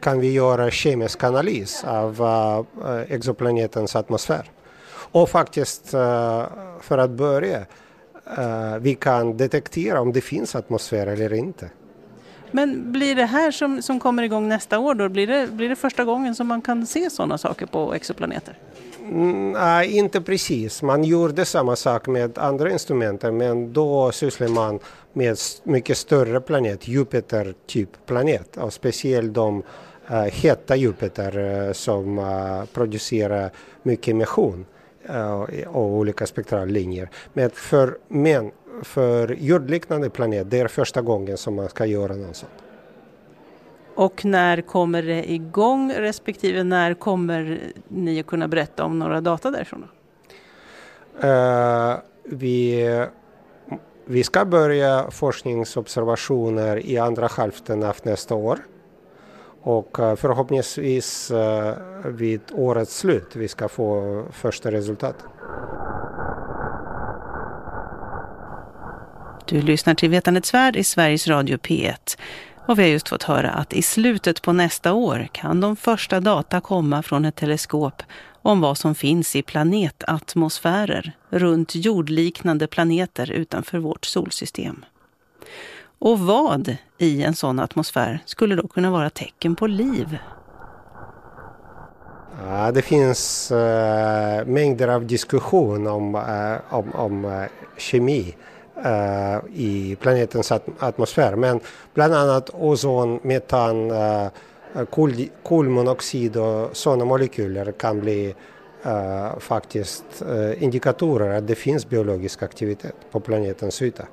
kan 0.00 0.20
vi 0.20 0.32
göra 0.32 0.70
kemisk 0.70 1.24
analys 1.24 1.84
av 1.84 2.66
exoplanetens 3.08 3.96
atmosfär. 3.96 4.50
Och 5.12 5.28
faktiskt, 5.28 5.90
för 6.80 6.98
att 6.98 7.10
börja, 7.10 7.64
vi 8.80 8.94
kan 8.94 9.36
detektera 9.36 10.00
om 10.00 10.12
det 10.12 10.20
finns 10.20 10.56
atmosfär 10.56 11.06
eller 11.06 11.32
inte. 11.32 11.70
Men 12.50 12.92
blir 12.92 13.14
det 13.14 13.24
här 13.24 13.50
som, 13.50 13.82
som 13.82 14.00
kommer 14.00 14.22
igång 14.22 14.48
nästa 14.48 14.78
år 14.78 14.94
då, 14.94 15.08
blir 15.08 15.26
det, 15.26 15.46
blir 15.46 15.68
det 15.68 15.76
första 15.76 16.04
gången 16.04 16.34
som 16.34 16.46
man 16.46 16.62
kan 16.62 16.86
se 16.86 17.10
sådana 17.10 17.38
saker 17.38 17.66
på 17.66 17.94
exoplaneter? 17.94 18.58
Mm, 19.08 19.52
nej, 19.52 19.96
inte 19.96 20.20
precis. 20.20 20.82
Man 20.82 21.04
gjorde 21.04 21.44
samma 21.44 21.76
sak 21.76 22.06
med 22.06 22.38
andra 22.38 22.70
instrumenten 22.70 23.36
men 23.36 23.72
då 23.72 24.12
sysslar 24.12 24.48
man 24.48 24.78
med 25.12 25.38
mycket 25.62 25.98
större 25.98 26.40
planet, 26.40 26.88
Jupiter-typ 26.88 27.88
planet 28.06 28.56
och 28.56 28.72
speciellt 28.72 29.34
de 29.34 29.62
äh, 30.10 30.22
heta 30.22 30.76
Jupiter 30.76 31.38
eh, 31.38 31.72
som 31.72 32.18
äh, 32.18 32.64
producerar 32.72 33.50
mycket 33.82 34.08
emission 34.08 34.66
äh, 35.08 35.40
och 35.66 35.86
olika 35.86 36.26
spektrallinjer. 36.26 37.10
Men 37.32 37.50
för, 37.50 37.98
men 38.08 38.50
för 38.82 39.36
jordliknande 39.40 40.10
planet, 40.10 40.50
det 40.50 40.58
är 40.58 40.68
första 40.68 41.02
gången 41.02 41.36
som 41.36 41.54
man 41.54 41.68
ska 41.68 41.86
göra 41.86 42.16
något 42.16 42.36
sånt. 42.36 42.65
Och 43.96 44.24
när 44.24 44.60
kommer 44.60 45.02
det 45.02 45.32
igång 45.32 45.92
respektive 45.92 46.64
när 46.64 46.94
kommer 46.94 47.60
ni 47.88 48.20
att 48.20 48.26
kunna 48.26 48.48
berätta 48.48 48.84
om 48.84 48.98
några 48.98 49.20
data 49.20 49.50
därifrån? 49.50 49.88
Uh, 51.24 51.96
vi, 52.24 53.06
vi 54.06 54.24
ska 54.24 54.44
börja 54.44 55.10
forskningsobservationer 55.10 56.86
i 56.86 56.98
andra 56.98 57.26
hälften 57.26 57.82
av 57.82 57.96
nästa 58.02 58.34
år. 58.34 58.58
Och 59.62 59.98
uh, 59.98 60.14
förhoppningsvis 60.14 61.30
uh, 61.30 61.72
vid 62.04 62.40
årets 62.52 62.98
slut 62.98 63.36
vi 63.36 63.48
ska 63.48 63.68
få 63.68 64.22
första 64.32 64.70
resultat. 64.70 65.16
Du 69.46 69.62
lyssnar 69.62 69.94
till 69.94 70.10
Vetandets 70.10 70.54
värld 70.54 70.76
i 70.76 70.84
Sveriges 70.84 71.28
Radio 71.28 71.56
P1. 71.56 72.18
Och 72.66 72.78
vi 72.78 72.82
har 72.82 72.90
just 72.90 73.08
fått 73.08 73.22
höra 73.22 73.50
att 73.50 73.72
i 73.72 73.82
slutet 73.82 74.42
på 74.42 74.52
nästa 74.52 74.92
år 74.92 75.28
kan 75.32 75.60
de 75.60 75.76
första 75.76 76.20
data 76.20 76.60
komma 76.60 77.02
från 77.02 77.24
ett 77.24 77.36
teleskop 77.36 78.02
om 78.42 78.60
vad 78.60 78.78
som 78.78 78.94
finns 78.94 79.36
i 79.36 79.42
planetatmosfärer 79.42 81.12
runt 81.30 81.74
jordliknande 81.74 82.66
planeter 82.66 83.30
utanför 83.30 83.78
vårt 83.78 84.04
solsystem. 84.04 84.84
Och 85.98 86.18
vad 86.18 86.76
i 86.98 87.22
en 87.22 87.34
sån 87.34 87.58
atmosfär 87.58 88.22
skulle 88.24 88.54
då 88.54 88.68
kunna 88.68 88.90
vara 88.90 89.10
tecken 89.10 89.56
på 89.56 89.66
liv? 89.66 90.18
Ja, 92.44 92.72
det 92.72 92.82
finns 92.82 93.50
eh, 93.50 94.46
mängder 94.46 94.88
av 94.88 95.06
diskussion 95.06 95.86
om, 95.86 96.14
eh, 96.14 96.74
om, 96.74 96.92
om 96.92 97.24
eh, 97.24 97.44
kemi 97.76 98.34
Eh, 98.84 99.38
i 99.54 99.96
planetens 100.00 100.52
atmosfär. 100.78 101.36
Men 101.36 101.60
bland 101.94 102.14
annat 102.14 102.50
ozon, 102.54 103.20
metan, 103.22 103.90
eh, 103.90 104.28
kol, 104.90 105.12
kolmonoxid 105.42 106.36
och 106.36 106.76
sådana 106.76 107.04
molekyler 107.04 107.72
kan 107.72 108.00
bli 108.00 108.34
uh, 108.86 109.38
faktiskt 109.38 110.22
indikatorer 110.58 111.38
att 111.38 111.46
det 111.46 111.54
finns 111.54 111.88
biologisk 111.88 112.42
aktivitet 112.42 112.94
på 113.10 113.20
planetens 113.20 113.82
yta. 113.82 114.04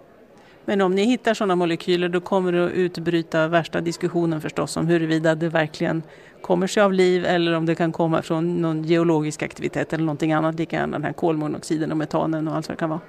Men 0.65 0.81
om 0.81 0.95
ni 0.95 1.03
hittar 1.03 1.33
sådana 1.33 1.55
molekyler 1.55 2.09
då 2.09 2.21
kommer 2.21 2.51
det 2.51 2.65
att 2.65 2.71
utbryta 2.71 3.47
värsta 3.47 3.81
diskussionen 3.81 4.41
förstås 4.41 4.77
om 4.77 4.87
huruvida 4.87 5.35
det 5.35 5.49
verkligen 5.49 6.03
kommer 6.41 6.67
sig 6.67 6.83
av 6.83 6.93
liv 6.93 7.25
eller 7.25 7.53
om 7.53 7.65
det 7.65 7.75
kan 7.75 7.91
komma 7.91 8.21
från 8.21 8.61
någon 8.61 8.83
geologisk 8.83 9.43
aktivitet 9.43 9.93
eller 9.93 10.05
någonting 10.05 10.33
annat, 10.33 10.55
lika 10.55 10.75
gärna 10.75 10.91
den 10.91 11.03
här 11.03 11.13
kolmonoxiden 11.13 11.91
och 11.91 11.97
metanen 11.97 12.47
och 12.47 12.55
allt 12.55 12.67
vad 12.67 12.77
det 12.77 12.79
kan 12.79 12.89
vara. 12.89 13.01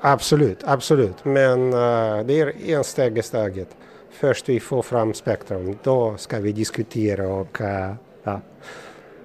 Absolut, 0.00 0.64
absolut. 0.64 1.24
Men 1.24 1.60
uh, 1.60 2.26
det 2.26 2.40
är 2.40 2.76
en 2.76 2.84
steg 2.84 3.18
i 3.18 3.22
taget. 3.22 3.76
Först 4.10 4.48
vi 4.48 4.60
får 4.60 4.82
fram 4.82 5.14
spektrum, 5.14 5.78
då 5.82 6.16
ska 6.16 6.38
vi 6.40 6.52
diskutera 6.52 7.28
och 7.28 7.60
uh, 7.60 7.94
ja, 8.22 8.40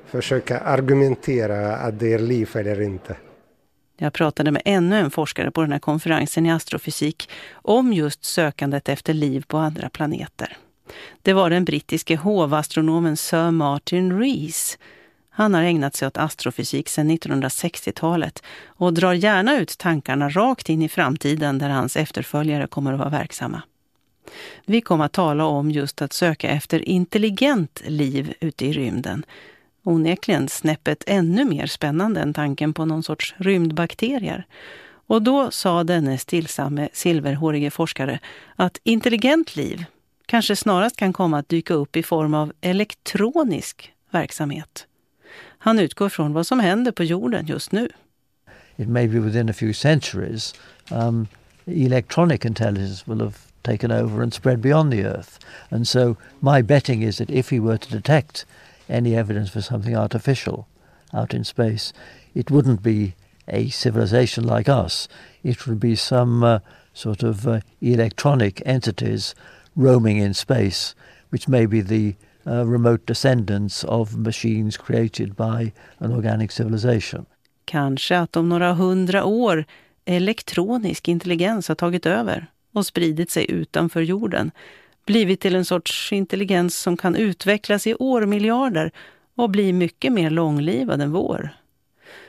försöka 0.06 0.60
argumentera 0.60 1.76
att 1.76 2.00
det 2.00 2.14
är 2.14 2.20
liv 2.20 2.50
eller 2.56 2.82
inte. 2.82 3.16
Jag 3.98 4.14
pratade 4.14 4.52
med 4.52 4.62
ännu 4.66 4.96
en 4.96 5.12
forskare 5.12 5.52
på 5.52 5.62
den 5.62 5.72
här 5.72 5.80
konferensen 5.80 6.46
i 6.46 6.52
astrofysik 6.52 7.30
om 7.52 7.94
just 7.94 8.26
sökandet 8.26 8.90
efter 8.90 9.14
liv 9.14 9.44
på 9.48 9.58
andra 9.58 9.90
planeter. 9.90 10.58
Det 11.22 11.34
var 11.34 11.50
den 11.50 11.66
brittiske 11.66 12.16
hovastronomen 12.16 13.18
Sir 13.18 13.52
Martin 13.52 14.20
Rees 14.20 14.78
han 15.42 15.54
har 15.54 15.64
ägnat 15.64 15.96
sig 15.96 16.08
åt 16.08 16.18
astrofysik 16.18 16.90
sedan 16.90 17.12
1960-talet 17.12 18.44
och 18.68 18.94
drar 18.94 19.14
gärna 19.14 19.58
ut 19.58 19.78
tankarna 19.78 20.30
rakt 20.30 20.70
in 20.70 20.82
i 20.82 20.90
framtiden 20.90 21.58
där 21.58 21.70
hans 21.70 21.98
efterföljare 21.98 22.68
kommer 22.68 22.94
att 22.94 23.00
vara 23.00 23.10
verksamma. 23.10 23.62
Vi 24.66 24.82
kommer 24.82 25.06
att 25.06 25.12
tala 25.12 25.46
om 25.46 25.72
just 25.72 26.02
att 26.02 26.14
söka 26.14 26.50
efter 26.50 26.90
intelligent 26.90 27.82
liv 27.86 28.34
ute 28.40 28.66
i 28.66 28.74
rymden. 28.74 29.26
Onekligen 29.84 30.50
snäppet 30.50 31.04
ännu 31.08 31.46
mer 31.46 31.66
spännande 31.66 32.22
än 32.22 32.34
tanken 32.34 32.74
på 32.74 32.86
någon 32.86 33.04
sorts 33.04 33.36
rymdbakterier. 33.38 34.46
Och 35.08 35.22
då 35.22 35.52
sa 35.52 35.84
denne 35.84 36.18
stillsamme 36.18 36.90
silverhårige 36.94 37.72
forskare 37.72 38.20
att 38.56 38.78
intelligent 38.84 39.56
liv 39.56 39.86
kanske 40.26 40.56
snarast 40.56 40.98
kan 40.98 41.14
komma 41.14 41.38
att 41.38 41.50
dyka 41.50 41.74
upp 41.74 41.96
i 41.96 42.04
form 42.04 42.34
av 42.34 42.54
elektronisk 42.62 43.94
verksamhet. 44.12 44.88
Han 45.64 45.80
utgår 45.80 46.10
från 46.10 46.34
vad 46.34 46.48
som 46.48 46.60
händer 46.60 46.92
på 46.92 47.04
jorden 47.04 47.46
just 47.46 47.72
nu. 47.72 47.90
It 48.76 48.88
may 48.88 49.08
be 49.08 49.20
within 49.20 49.50
a 49.50 49.54
few 49.54 49.74
centuries 49.74 50.56
um, 50.92 51.28
electronic 51.66 52.46
intelligence 52.46 53.06
will 53.08 53.20
have 53.20 53.38
taken 53.64 53.92
over 53.92 54.24
and 54.24 54.34
spread 54.34 54.60
beyond 54.60 54.92
the 54.92 55.06
earth. 55.06 55.40
And 55.70 55.88
so 55.88 56.16
my 56.40 56.64
betting 56.64 57.04
is 57.04 57.18
that 57.18 57.30
if 57.30 57.52
we 57.52 57.60
were 57.60 57.78
to 57.78 57.90
detect 57.90 58.46
any 58.90 59.16
evidence 59.16 59.52
for 59.52 59.62
something 59.62 59.96
artificial 59.96 60.68
out 61.14 61.34
in 61.34 61.44
space, 61.44 61.94
it 62.34 62.50
wouldn't 62.50 62.82
be 62.82 63.14
a 63.48 63.70
civilization 63.70 64.44
like 64.44 64.70
us. 64.70 65.08
It 65.44 65.68
would 65.68 65.80
be 65.80 65.96
some 65.96 66.44
uh, 66.44 66.60
sort 66.94 67.24
of 67.24 67.48
uh, 67.48 67.60
electronic 67.82 68.62
entities 68.66 69.36
roaming 69.76 70.18
in 70.18 70.34
space, 70.34 70.96
which 71.30 71.48
may 71.48 71.68
be 71.68 71.82
the 71.82 72.16
uh, 72.48 72.72
remote 72.72 73.04
descendants 73.06 73.84
of 73.84 74.16
machines 74.16 74.78
created 74.78 75.36
by 75.36 75.72
an 75.98 76.12
organic 76.12 76.52
civilization. 76.52 77.26
Kanske 77.66 78.18
att 78.18 78.36
om 78.36 78.50
några 78.50 78.74
hundra 78.74 79.24
år 79.24 79.66
elektronisk 80.06 81.08
intelligens 81.08 81.68
har 81.68 81.76
tagit 81.76 82.06
över 82.06 82.48
och 82.74 82.86
spridit 82.86 83.32
sig 83.32 83.52
utanför 83.52 84.02
jorden, 84.02 84.52
blivit 85.06 85.40
till 85.40 85.56
en 85.56 85.66
sorts 85.66 86.14
intelligens 86.14 86.78
som 86.78 86.98
kan 86.98 87.16
utvecklas 87.16 87.88
i 87.88 87.96
årmiljarder 87.96 88.92
och 89.36 89.50
bli 89.50 89.74
mycket 89.74 90.14
mer 90.14 90.30
långlivad 90.30 91.02
än 91.02 91.12
vår. 91.12 91.50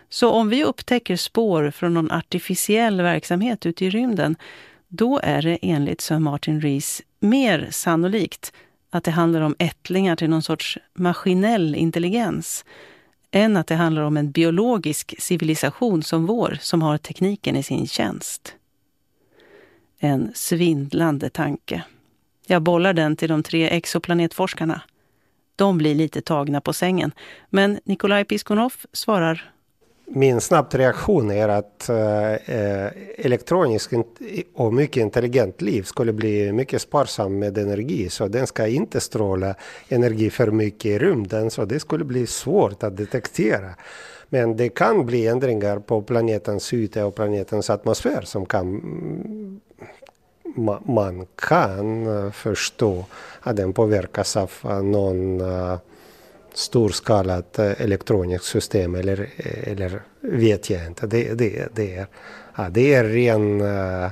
Så 0.08 0.30
om 0.30 0.48
vi 0.48 0.64
upptäcker 0.64 1.16
spår 1.16 1.70
från 1.70 1.94
någon 1.94 2.10
artificiell 2.10 3.02
verksamhet 3.02 3.66
ute 3.66 3.84
i 3.84 3.90
rymden, 3.90 4.36
då 4.88 5.20
är 5.22 5.42
det 5.42 5.58
enligt 5.62 6.00
Sir 6.00 6.18
Martin 6.18 6.60
Rees 6.60 7.02
mer 7.20 7.68
sannolikt 7.70 8.52
att 8.94 9.04
det 9.04 9.10
handlar 9.10 9.40
om 9.40 9.56
ättlingar 9.58 10.16
till 10.16 10.30
någon 10.30 10.42
sorts 10.42 10.78
maskinell 10.94 11.74
intelligens 11.74 12.64
än 13.30 13.56
att 13.56 13.66
det 13.66 13.74
handlar 13.74 14.02
om 14.02 14.16
en 14.16 14.30
biologisk 14.30 15.14
civilisation 15.18 16.02
som 16.02 16.26
vår 16.26 16.58
som 16.60 16.82
har 16.82 16.98
tekniken 16.98 17.56
i 17.56 17.62
sin 17.62 17.86
tjänst. 17.86 18.54
En 19.98 20.32
svindlande 20.34 21.30
tanke. 21.30 21.82
Jag 22.46 22.62
bollar 22.62 22.92
den 22.92 23.16
till 23.16 23.28
de 23.28 23.42
tre 23.42 23.68
exoplanetforskarna. 23.68 24.82
De 25.56 25.78
blir 25.78 25.94
lite 25.94 26.20
tagna 26.20 26.60
på 26.60 26.72
sängen, 26.72 27.12
men 27.50 27.80
Nikolaj 27.84 28.24
Piskunov 28.24 28.72
svarar 28.92 29.52
min 30.14 30.40
snabbt 30.40 30.74
reaktion 30.74 31.30
är 31.30 31.48
att 31.48 31.88
eh, 31.88 32.32
eh 32.32 32.90
elektroniskt 33.18 33.92
och 34.54 34.74
mycket 34.74 35.00
intelligent 35.00 35.62
liv 35.62 35.82
skulle 35.82 36.12
bli 36.12 36.52
mycket 36.52 36.82
sparsam 36.82 37.38
med 37.38 37.58
energi. 37.58 38.08
Så 38.08 38.28
den 38.28 38.46
ska 38.46 38.66
inte 38.66 39.00
stråla 39.00 39.54
energi 39.88 40.30
för 40.30 40.50
mycket 40.50 40.86
i 40.86 40.98
rymden. 40.98 41.50
Så 41.50 41.64
det 41.64 41.80
skulle 41.80 42.04
bli 42.04 42.26
svårt 42.26 42.82
att 42.82 42.96
detektera. 42.96 43.70
Men 44.28 44.56
det 44.56 44.68
kan 44.68 45.06
bli 45.06 45.26
ändringar 45.26 45.78
på 45.78 46.02
planetens 46.02 46.72
yta 46.72 47.06
och 47.06 47.14
planetens 47.14 47.70
atmosfär 47.70 48.22
som 48.22 48.46
kan 48.46 48.80
man 50.86 51.26
kan 51.36 52.06
eh, 52.06 52.30
förstå 52.30 53.04
att 53.40 53.56
den 53.56 53.72
påverkas 53.72 54.36
av 54.36 54.50
någon 54.84 55.40
eh, 55.40 55.78
storskalat 56.54 57.58
elektroniskt 57.58 58.44
system 58.44 58.94
eller, 58.94 59.28
eller 59.62 60.02
vet 60.20 60.70
jag 60.70 60.86
inte. 60.86 61.06
Det, 61.06 61.34
det, 61.34 61.68
det, 61.74 61.96
är, 61.96 62.06
ja, 62.56 62.68
det 62.68 62.94
är 62.94 63.04
ren 63.04 63.60
uh, 63.60 64.10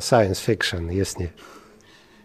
science 0.00 0.42
fiction 0.42 0.96
just 0.96 1.18
nu. 1.18 1.28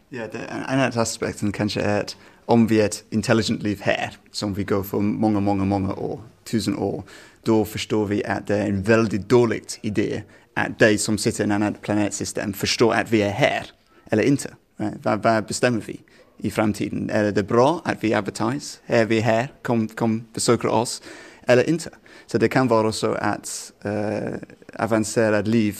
Ja, 0.09 0.23
det, 0.31 0.37
en 0.37 0.63
annan 0.63 0.99
aspekt 0.99 1.43
kanske 1.53 1.81
är 1.81 2.01
att 2.01 2.17
om 2.45 2.67
vi 2.67 2.81
är 2.81 2.85
ett 2.85 3.03
intelligent 3.09 3.63
liv 3.63 3.79
här, 3.81 4.17
som 4.31 4.53
vi 4.53 4.63
går 4.63 4.83
för 4.83 4.99
många, 4.99 5.39
många, 5.39 5.65
många 5.65 5.93
år, 5.93 6.19
tusen 6.43 6.77
år, 6.77 7.03
då 7.43 7.65
förstår 7.65 8.05
vi 8.05 8.25
att 8.25 8.47
det 8.47 8.57
är 8.57 8.67
en 8.67 8.81
väldigt 8.81 9.29
dålig 9.29 9.63
idé 9.81 10.23
att 10.53 10.79
de 10.79 10.97
som 10.97 11.17
sitter 11.17 11.43
i 11.43 11.45
en 11.45 11.51
annan 11.51 11.73
planetsystem 11.73 12.53
förstår 12.53 12.93
att 12.93 13.11
vi 13.11 13.21
är 13.21 13.29
här, 13.29 13.65
eller 14.09 14.23
inte. 14.23 14.53
Right? 14.77 15.23
vad 15.23 15.45
bestämmer 15.45 15.81
vi 15.81 15.99
i 16.39 16.51
framtiden? 16.51 17.09
Är 17.09 17.31
det 17.31 17.43
bra 17.43 17.81
att 17.85 18.03
vi 18.03 18.13
advertise? 18.13 18.79
Är 18.85 19.05
vi 19.05 19.19
här? 19.19 19.51
Kom, 19.61 19.87
kom 19.87 20.25
besöka 20.33 20.69
oss? 20.69 21.01
Eller 21.41 21.69
inte? 21.69 21.89
Så 22.25 22.37
det 22.37 22.47
kan 22.47 22.67
vara 22.67 22.91
så 22.91 23.13
att 23.13 23.71
eh, 23.81 23.91
uh, 23.91 24.33
avancerad 24.79 25.47
liv 25.47 25.77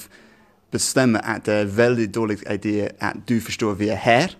bestämmer 0.71 1.21
att 1.23 1.45
det 1.45 1.53
är 1.53 1.61
en 1.61 1.75
väldigt 1.75 2.13
dålig 2.13 2.39
idé 2.51 2.89
att 2.99 3.27
du 3.27 3.41
förstår 3.41 3.71
att 3.71 3.77
vi 3.77 3.89
är 3.89 3.95
här. 3.95 4.31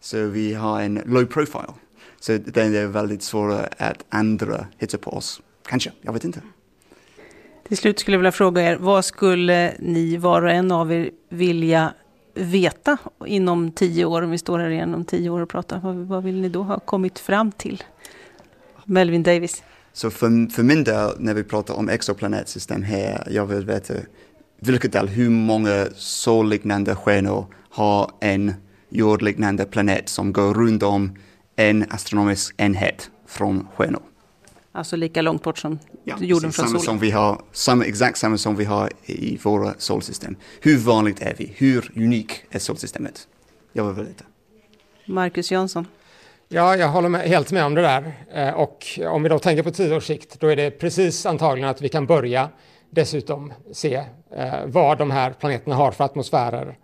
Så 0.00 0.26
vi 0.26 0.54
har 0.54 0.80
en 0.80 1.02
low 1.06 1.24
profile. 1.24 1.72
Så 2.20 2.32
det 2.32 2.62
är 2.62 2.86
väldigt 2.86 3.22
svårt 3.22 3.66
att 3.78 4.04
andra 4.08 4.66
hittar 4.78 4.98
på 4.98 5.10
oss. 5.10 5.42
Kanske, 5.68 5.92
jag 6.02 6.12
vet 6.12 6.24
inte. 6.24 6.40
Till 7.68 7.76
slut 7.76 7.98
skulle 7.98 8.14
jag 8.14 8.18
vilja 8.18 8.32
fråga 8.32 8.62
er, 8.62 8.76
vad 8.76 9.04
skulle 9.04 9.74
ni 9.78 10.16
var 10.16 10.42
och 10.42 10.50
en 10.50 10.72
av 10.72 10.92
er 10.92 11.10
vilja 11.28 11.94
veta 12.34 12.96
inom 13.26 13.70
tio 13.70 14.04
år, 14.04 14.22
om 14.22 14.30
vi 14.30 14.38
står 14.38 14.58
här 14.58 14.70
igen 14.70 14.94
om 14.94 15.04
tio 15.04 15.30
år 15.30 15.40
och 15.40 15.48
pratar? 15.48 15.80
Vad, 15.80 15.96
vad 15.96 16.24
vill 16.24 16.40
ni 16.40 16.48
då 16.48 16.62
ha 16.62 16.78
kommit 16.78 17.18
fram 17.18 17.52
till? 17.52 17.82
Melvin 18.84 19.22
Davis. 19.22 19.62
Så 19.92 20.10
för, 20.10 20.50
för 20.50 20.62
min 20.62 20.84
del, 20.84 21.10
när 21.18 21.34
vi 21.34 21.44
pratar 21.44 21.74
om 21.74 21.88
exoplanetsystem 21.88 22.82
här, 22.82 23.28
jag 23.30 23.46
vill 23.46 23.66
veta 23.66 23.94
vilket 24.60 24.92
del, 24.92 25.08
hur 25.08 25.30
många 25.30 25.86
solliknande 25.94 26.94
stjärnor 26.94 27.46
har 27.70 28.10
en 28.20 28.54
jordliknande 28.88 29.64
planet 29.64 30.08
som 30.08 30.32
går 30.32 30.54
runt 30.54 30.82
om 30.82 31.16
en 31.56 31.84
astronomisk 31.90 32.54
enhet 32.56 33.10
från 33.26 33.68
stjärnor. 33.74 34.02
Alltså 34.74 34.96
lika 34.96 35.22
långt 35.22 35.42
bort 35.42 35.58
som 35.58 35.78
ja, 36.04 36.16
jorden 36.20 36.52
från 36.52 36.52
samma 36.52 36.68
solen? 36.68 36.84
Som 36.84 36.98
vi 36.98 37.10
har, 37.10 37.42
samma, 37.52 37.84
exakt 37.84 38.18
samma 38.18 38.38
som 38.38 38.56
vi 38.56 38.64
har 38.64 38.90
i 39.04 39.38
våra 39.42 39.74
solsystem. 39.78 40.36
Hur 40.60 40.78
vanligt 40.78 41.22
är 41.22 41.34
vi? 41.38 41.52
Hur 41.56 41.92
unik 41.96 42.44
är 42.50 42.58
solsystemet? 42.58 43.28
Jag 43.72 43.92
vill 43.92 44.06
veta. 44.06 44.24
Marcus 45.06 45.50
Jansson? 45.50 45.86
Ja, 46.48 46.76
jag 46.76 46.88
håller 46.88 47.08
med, 47.08 47.20
helt 47.20 47.52
med 47.52 47.64
om 47.64 47.74
det 47.74 47.82
där. 47.82 48.12
Eh, 48.34 48.54
och 48.54 49.00
om 49.08 49.22
vi 49.22 49.28
då 49.28 49.38
tänker 49.38 49.62
på 49.62 49.70
tio 49.70 49.96
års 49.96 50.06
sikt, 50.06 50.40
då 50.40 50.46
är 50.46 50.56
det 50.56 50.70
precis 50.70 51.26
antagligen 51.26 51.70
att 51.70 51.82
vi 51.82 51.88
kan 51.88 52.06
börja 52.06 52.48
dessutom 52.90 53.52
se 53.72 53.94
eh, 54.36 54.54
vad 54.66 54.98
de 54.98 55.10
här 55.10 55.30
planeterna 55.30 55.76
har 55.76 55.92
för 55.92 56.04
atmosfärer 56.04 56.78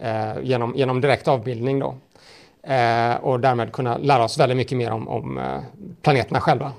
eh, 0.00 0.42
genom, 0.42 0.76
genom 0.76 1.00
direkt 1.00 1.28
avbildning. 1.28 1.78
Då. 1.78 1.96
Och 3.20 3.40
därmed 3.40 3.72
kunna 3.72 3.98
lära 3.98 4.24
oss 4.24 4.38
väldigt 4.38 4.56
mycket 4.56 4.78
mer 4.78 4.90
om, 4.90 5.08
om 5.08 5.40
planeterna 6.02 6.40
själva 6.40 6.72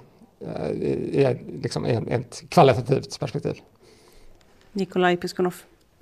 i, 0.73 1.37
liksom, 1.61 1.85
ett 1.85 2.43
kvalitativt 2.49 3.19
perspektiv. 3.19 3.53
Nikolaj 4.71 5.17
Piskunov. 5.17 5.55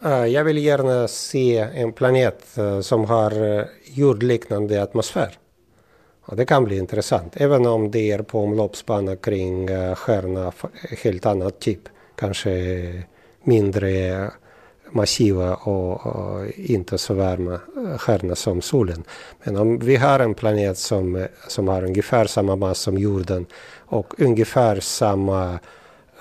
Eh, 0.04 0.26
jag 0.26 0.44
vill 0.44 0.58
gärna 0.58 1.08
se 1.08 1.58
en 1.58 1.94
planet 1.94 2.58
som 2.82 3.06
har 3.06 3.66
jordliknande 3.86 4.84
atmosfär. 4.84 5.38
Och 6.26 6.36
det 6.36 6.46
kan 6.46 6.64
bli 6.64 6.78
intressant, 6.78 7.34
även 7.38 7.66
om 7.66 7.92
det 7.92 8.12
är 8.12 8.22
på 8.22 8.40
omloppsbana 8.40 9.16
kring 9.16 9.68
stjärna 9.96 10.52
helt 11.04 11.26
annat 11.26 11.60
typ. 11.60 11.80
Kanske 12.16 12.52
mindre 13.44 14.32
massiva 14.92 15.56
och, 15.56 16.06
och, 16.06 16.48
inte 16.56 16.98
så 16.98 17.14
varma 17.14 17.60
stjärnor 17.98 18.36
som 18.36 18.62
solen. 18.62 19.04
Men 19.44 19.58
om 19.58 19.80
vi 19.80 19.96
har 19.96 20.20
en 20.20 20.34
planet 20.34 20.78
som, 20.78 21.28
som 21.48 21.68
har 21.68 21.84
ungefär 21.84 22.26
samma 22.26 22.56
massa 22.56 22.84
som 22.84 22.98
jorden 22.98 23.46
och 23.92 24.14
ungefär 24.18 24.80
samma 24.80 25.60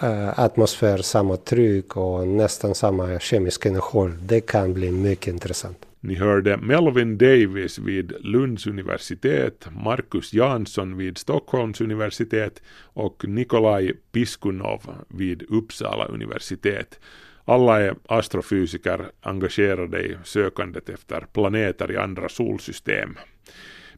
uh, 0.03 0.41
atmosfär, 0.41 0.99
samma 0.99 1.37
tryck 1.37 1.97
och 1.97 2.29
nästan 2.29 2.75
samma 2.75 3.19
kemiska 3.19 3.69
innehåll, 3.69 4.13
det 4.23 4.41
kan 4.41 4.75
bli 4.75 4.91
mycket 4.91 5.27
intressant. 5.27 5.87
Ni 6.01 6.15
hörde 6.15 6.57
Melvin 6.57 7.19
Davis 7.19 7.79
vid 7.79 8.13
Lunds 8.21 8.67
universitet, 8.67 9.69
Marcus 9.85 10.33
Jansson 10.33 10.97
vid 10.97 11.19
Stockholms 11.19 11.81
universitet 11.81 12.63
och 12.83 13.25
Nikolaj 13.29 13.93
Piskunov 14.13 14.81
vid 15.09 15.43
Uppsala 15.43 16.05
universitet. 16.05 17.01
Alla 17.45 17.81
är 17.81 17.95
astrofysiker 18.09 19.11
engagerade 19.21 20.01
i 20.03 20.17
sökandet 20.25 20.89
efter 20.89 21.27
planeter 21.33 21.93
i 21.93 21.97
andra 21.97 22.29
solsystem. 22.29 23.17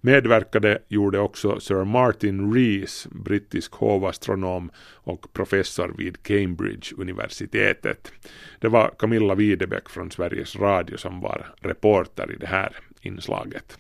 Medverkade 0.04 0.78
gjorde 0.88 1.18
också 1.18 1.60
Sir 1.60 1.84
Martin 1.84 2.54
Rees, 2.54 3.06
brittisk 3.10 3.72
hovastronom 3.72 4.70
och 4.94 5.32
professor 5.32 5.94
vid 5.98 6.22
Cambridge-universitetet. 6.22 8.12
Det 8.60 8.68
var 8.68 8.94
Camilla 8.98 9.34
Widebäck 9.34 9.88
från 9.88 10.10
Sveriges 10.10 10.56
Radio 10.56 10.96
som 10.96 11.20
var 11.20 11.54
reporter 11.60 12.32
i 12.32 12.36
det 12.36 12.46
här 12.46 12.76
inslaget. 13.02 13.78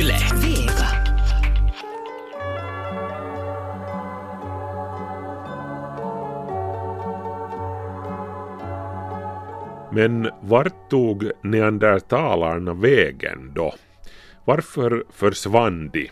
Yle. 0.00 0.19
Men 9.92 10.30
vart 10.42 10.90
tog 10.90 11.30
neandertalarna 11.42 12.74
vägen 12.74 13.52
då? 13.54 13.74
Varför 14.44 15.04
försvann 15.10 15.88
de? 15.88 16.10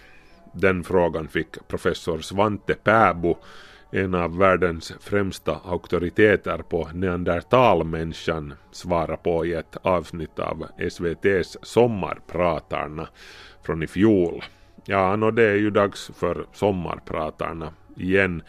Den 0.55 0.85
frågan 0.85 1.29
fick 1.29 1.69
professor 1.69 2.19
Svante 2.19 2.75
Pääbo, 2.75 3.37
en 3.93 4.15
av 4.15 4.39
världens 4.39 4.93
främsta 5.01 5.61
auktoriteter 5.65 6.59
på 6.59 6.89
neandertalmänniskan, 6.95 8.55
svara 8.71 9.17
på 9.17 9.47
i 9.47 9.55
ett 9.55 9.77
avsnitt 9.83 10.39
av 10.39 10.67
SVTs 10.79 11.57
Sommarpratarna 11.63 13.09
från 13.63 13.83
i 13.83 13.87
fjol. 13.87 14.45
Ja, 14.85 15.27
och 15.27 15.35
det 15.35 15.45
är 15.45 15.57
ju 15.57 15.71
dags 15.71 16.11
för 16.15 16.47
Sommarpratarna 16.53 17.73
igen, 17.97 18.43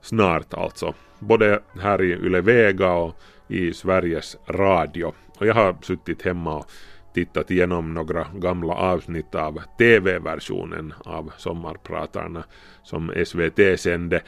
snart 0.00 0.54
alltså. 0.54 0.94
Både 1.18 1.60
här 1.80 2.02
i 2.02 2.12
Yle 2.12 2.40
Vega 2.40 2.92
och 2.92 3.16
i 3.52 3.72
Sveriges 3.72 4.36
Radio. 4.46 5.12
Och 5.38 5.46
jag 5.46 5.54
har 5.54 5.76
suttit 5.82 6.22
hemma 6.22 6.56
och 6.56 6.66
tittat 7.14 7.50
igenom 7.50 7.94
några 7.94 8.26
gamla 8.34 8.74
avsnitt 8.74 9.34
av 9.34 9.62
TV-versionen 9.78 10.94
av 11.04 11.32
Sommarpratarna 11.36 12.44
som 12.82 13.12
SVT 13.26 13.80
sände 13.80 14.22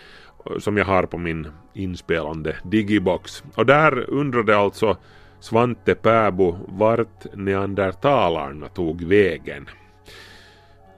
som 0.58 0.76
jag 0.76 0.84
har 0.84 1.02
på 1.02 1.18
min 1.18 1.48
inspelande 1.74 2.56
digibox. 2.64 3.42
Och 3.54 3.66
där 3.66 4.10
undrade 4.10 4.56
alltså 4.56 4.96
Svante 5.40 5.94
Pääbo 5.94 6.56
vart 6.68 7.34
neandertalarna 7.34 8.68
tog 8.68 9.02
vägen. 9.02 9.68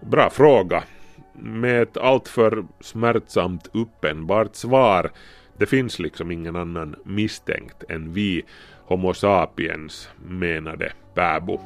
Bra 0.01 0.31
fråga. 0.31 0.85
Med 1.33 1.83
ett 1.83 1.97
alltför 1.97 2.65
smärtsamt 2.81 3.71
uppenbart 3.73 4.55
svar 4.55 5.11
det 5.59 5.67
finns 5.67 5.99
liksom 5.99 6.31
ingen 6.31 6.57
annan 6.57 6.95
misstänkt 7.05 7.85
än 7.89 8.13
vi 8.13 8.45
Homo 8.85 9.15
sapiens, 9.15 10.09
menade 10.29 10.93
Pääbo. 11.15 11.61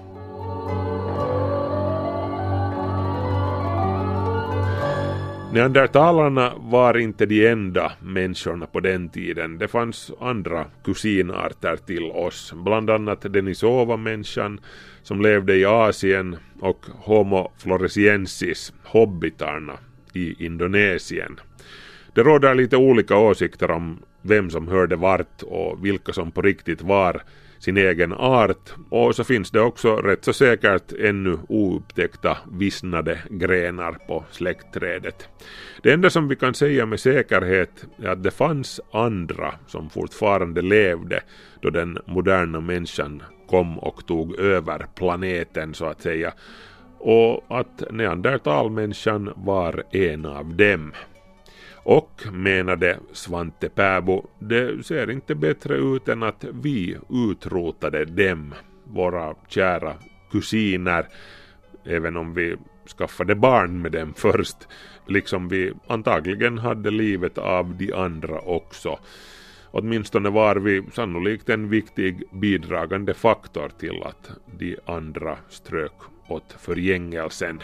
Neandertalarna 5.53 6.53
var 6.57 6.99
inte 6.99 7.27
de 7.27 7.47
enda 7.47 7.93
människorna 8.01 8.67
på 8.67 8.81
den 8.81 9.09
tiden. 9.09 9.59
Det 9.59 9.69
fanns 9.69 10.13
andra 10.21 10.67
kusinarter 10.85 11.77
till 11.77 12.05
oss, 12.05 12.53
bland 12.57 12.91
annat 12.91 13.21
Denisova-människan 13.33 14.61
som 15.03 15.23
levde 15.23 15.57
i 15.57 15.65
Asien 15.65 16.37
och 16.61 16.87
Homo 16.99 17.53
floresiensis, 17.59 18.73
hobbitarna, 18.85 19.79
i 20.13 20.45
Indonesien. 20.45 21.41
Det 22.15 22.23
råder 22.23 22.55
lite 22.55 22.77
olika 22.77 23.17
åsikter 23.17 23.71
om 23.71 23.99
vem 24.23 24.51
som 24.51 24.69
hörde 24.69 24.97
vart 24.97 25.43
och 25.43 25.85
vilka 25.85 26.13
som 26.13 26.31
på 26.31 26.43
riktigt 26.43 26.83
var 26.83 27.23
sin 27.59 27.77
egen 27.77 28.13
art 28.13 28.75
och 28.91 29.17
så 29.17 29.25
finns 29.25 29.51
det 29.51 29.61
också 29.61 29.97
rätt 29.97 30.25
så 30.25 30.33
säkert 30.33 30.93
ännu 30.93 31.39
oupptäckta 31.49 32.39
vissnade 32.53 33.19
grenar 33.31 33.93
på 33.93 34.25
släktträdet. 34.31 35.29
Det 35.83 35.93
enda 35.93 36.11
som 36.11 36.29
vi 36.29 36.37
kan 36.37 36.55
säga 36.55 36.87
med 36.87 37.01
säkerhet 37.01 37.85
är 38.03 38.09
att 38.09 38.23
det 38.23 38.31
fanns 38.31 38.81
andra 38.93 39.55
som 39.67 39.91
fortfarande 39.91 40.63
levde 40.63 41.21
då 41.61 41.71
den 41.71 41.99
moderna 42.07 42.61
människan 42.61 43.23
kom 43.49 43.79
och 43.79 44.07
tog 44.07 44.39
över 44.39 44.87
planeten 44.95 45.75
så 45.75 45.85
att 45.85 46.03
säga 46.03 46.33
och 46.99 47.45
att 47.49 47.83
neandertalmänniskan 47.91 49.33
var 49.37 49.83
en 49.91 50.27
av 50.27 50.55
dem. 50.55 50.93
Och, 51.83 52.23
menade 52.33 52.99
Svante 53.13 53.69
Pääbo, 53.69 54.27
det 54.39 54.87
ser 54.87 55.11
inte 55.11 55.35
bättre 55.35 55.77
ut 55.77 56.09
än 56.09 56.23
att 56.23 56.45
vi 56.63 56.97
utrotade 57.11 58.05
dem, 58.05 58.55
våra 58.85 59.35
kära 59.49 59.95
kusiner, 60.31 61.09
även 61.85 62.17
om 62.17 62.35
vi 62.35 62.57
skaffade 62.99 63.35
barn 63.35 63.83
med 63.83 63.93
dem 63.93 64.15
först, 64.17 64.57
liksom 65.07 65.49
vi 65.49 65.73
antagligen 65.87 66.59
hade 66.59 66.91
livet 66.91 67.39
av 67.39 67.77
de 67.77 67.93
andra 67.93 68.41
också. 68.41 68.99
Åtminstone 69.71 70.31
var 70.31 70.57
vi 70.57 70.83
sannolikt 70.93 71.49
en 71.49 71.69
viktig 71.69 72.23
bidragande 72.33 73.15
faktor 73.15 73.71
till 73.79 74.03
att 74.03 74.31
de 74.59 74.77
andra 74.87 75.37
strök 75.49 75.93
åt 76.29 76.57
förgängelsen. 76.59 77.63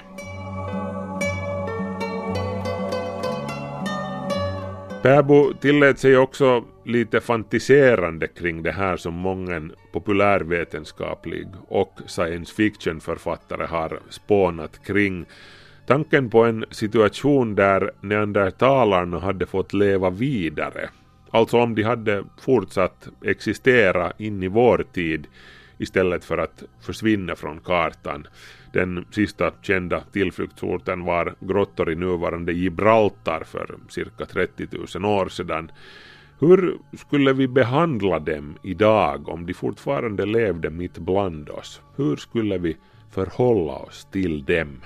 Pääbo 5.03 5.53
tillät 5.61 5.99
sig 5.99 6.17
också 6.17 6.65
lite 6.85 7.21
fantiserande 7.21 8.27
kring 8.27 8.63
det 8.63 8.73
här 8.73 8.97
som 8.97 9.15
många 9.15 9.71
populärvetenskaplig 9.93 11.47
och 11.69 12.01
science 12.07 12.55
fiction-författare 12.55 13.67
har 13.67 14.01
spånat 14.11 14.85
kring. 14.87 15.27
Tanken 15.87 16.31
på 16.31 16.45
en 16.45 16.65
situation 16.71 17.55
där 17.55 17.91
neandertalarna 18.01 19.19
hade 19.19 19.47
fått 19.47 19.73
leva 19.73 20.11
vidare, 20.11 20.91
alltså 21.31 21.59
om 21.59 21.75
de 21.75 21.83
hade 21.83 22.25
fortsatt 22.41 23.09
existera 23.25 24.13
in 24.19 24.43
i 24.43 24.49
vår 24.49 24.85
tid 24.93 25.27
istället 25.79 26.25
för 26.25 26.39
att 26.39 26.63
försvinna 26.81 27.37
från 27.37 27.61
kartan. 27.61 28.27
Den 28.77 29.05
sista 29.11 29.53
kända 29.63 30.01
tillflyktsorten 30.01 31.05
var 31.05 31.35
grottor 31.41 31.93
i 31.93 31.95
nuvarande 31.95 32.53
Gibraltar 32.53 33.45
för 33.45 33.79
cirka 33.89 34.27
30 34.27 34.67
000 34.99 35.05
år 35.05 35.29
sedan. 35.29 35.71
Hur 36.41 36.79
skulle 36.97 37.33
vi 37.33 37.49
behandla 37.49 38.19
dem 38.19 38.55
idag 38.63 39.29
om 39.29 39.47
de 39.47 39.55
fortfarande 39.55 40.27
levde 40.27 40.71
mitt 40.71 40.99
bland 40.99 41.51
oss? 41.51 41.81
Hur 41.97 42.17
skulle 42.17 42.59
vi 42.59 42.77
förhålla 43.11 43.73
oss 43.73 44.09
till 44.13 44.45
dem? 44.45 44.81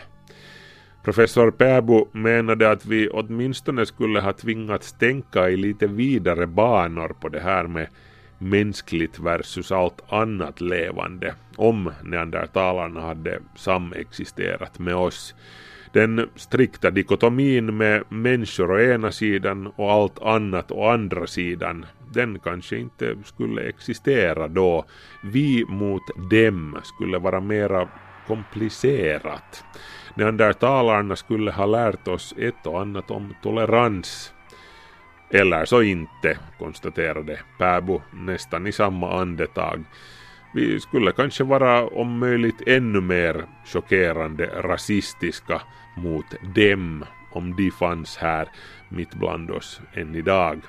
Professor 1.05 1.51
Pääbo 1.51 2.09
menade 2.13 2.71
att 2.71 2.87
vi 2.87 3.09
åtminstone 3.09 3.87
skulle 3.87 4.21
ha 4.21 4.33
tvingats 4.33 4.93
tänka 4.93 5.51
i 5.51 5.57
lite 5.57 5.87
vidare 5.87 6.47
banor 6.47 7.17
på 7.21 7.29
det 7.29 7.41
här 7.41 7.67
med 7.67 7.89
mänskligt 8.41 9.19
versus 9.19 9.73
allt 9.73 10.13
annat 10.13 10.61
levande 10.61 11.35
om 11.57 11.93
neandertalarna 12.03 13.01
hade 13.01 13.41
samexisterat 13.57 14.79
med 14.79 14.95
oss. 14.95 15.35
Den 15.93 16.29
strikta 16.37 16.91
dikotomin 16.91 17.77
med 17.77 18.03
människor 18.09 18.71
å 18.71 18.81
ena 18.81 19.13
sidan 19.13 19.67
och 19.77 19.93
allt 19.93 20.23
annat 20.23 20.71
å 20.71 20.89
andra 20.89 21.27
sidan, 21.27 21.87
den 22.13 22.39
kanske 22.39 22.77
inte 22.77 23.17
skulle 23.25 23.63
existera 23.63 24.49
då. 24.49 24.85
Vi 25.23 25.65
mot 25.69 26.31
dem 26.31 26.79
skulle 26.85 27.19
vara 27.19 27.41
mera 27.41 27.89
komplicerat. 28.27 29.65
Neandertalarna 30.15 31.17
skulle 31.17 31.51
ha 31.51 31.67
lärt 31.67 32.09
oss 32.09 32.35
ett 32.39 32.67
och 32.67 32.81
annat 32.81 33.11
om 33.11 33.35
tolerans 33.43 34.33
eller 35.31 35.65
så 35.65 35.83
inte, 35.83 36.39
konstaterade 36.59 37.41
Pääbo 37.59 38.01
nästan 38.11 38.67
i 38.67 38.73
samma 38.73 39.21
andetag. 39.21 39.85
Vi 40.55 40.81
skulle 40.81 41.13
kanske 41.13 41.45
vara 41.45 41.87
om 41.87 42.19
möjligt 42.19 42.63
ännu 42.67 43.01
mer 43.01 43.45
chockerande 43.65 44.47
rasistiska 44.47 45.63
mot 45.97 46.27
dem 46.55 47.05
om 47.31 47.57
de 47.57 47.71
fanns 47.71 48.17
här 48.17 48.49
mitt 48.89 49.15
bland 49.15 49.51
oss 49.51 49.81
än 49.95 50.15
idag. 50.15 50.61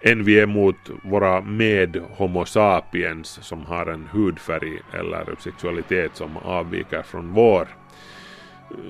Än 0.00 0.24
vi 0.24 0.40
är 0.40 0.46
mot 0.46 0.90
våra 1.04 1.40
med 1.40 2.02
Homo 2.10 2.44
sapiens 2.44 3.28
som 3.28 3.66
har 3.66 3.86
en 3.86 4.08
hudfärg 4.12 4.78
eller 4.92 5.36
sexualitet 5.38 6.16
som 6.16 6.36
avviker 6.36 7.02
från 7.02 7.32
vår. 7.32 7.68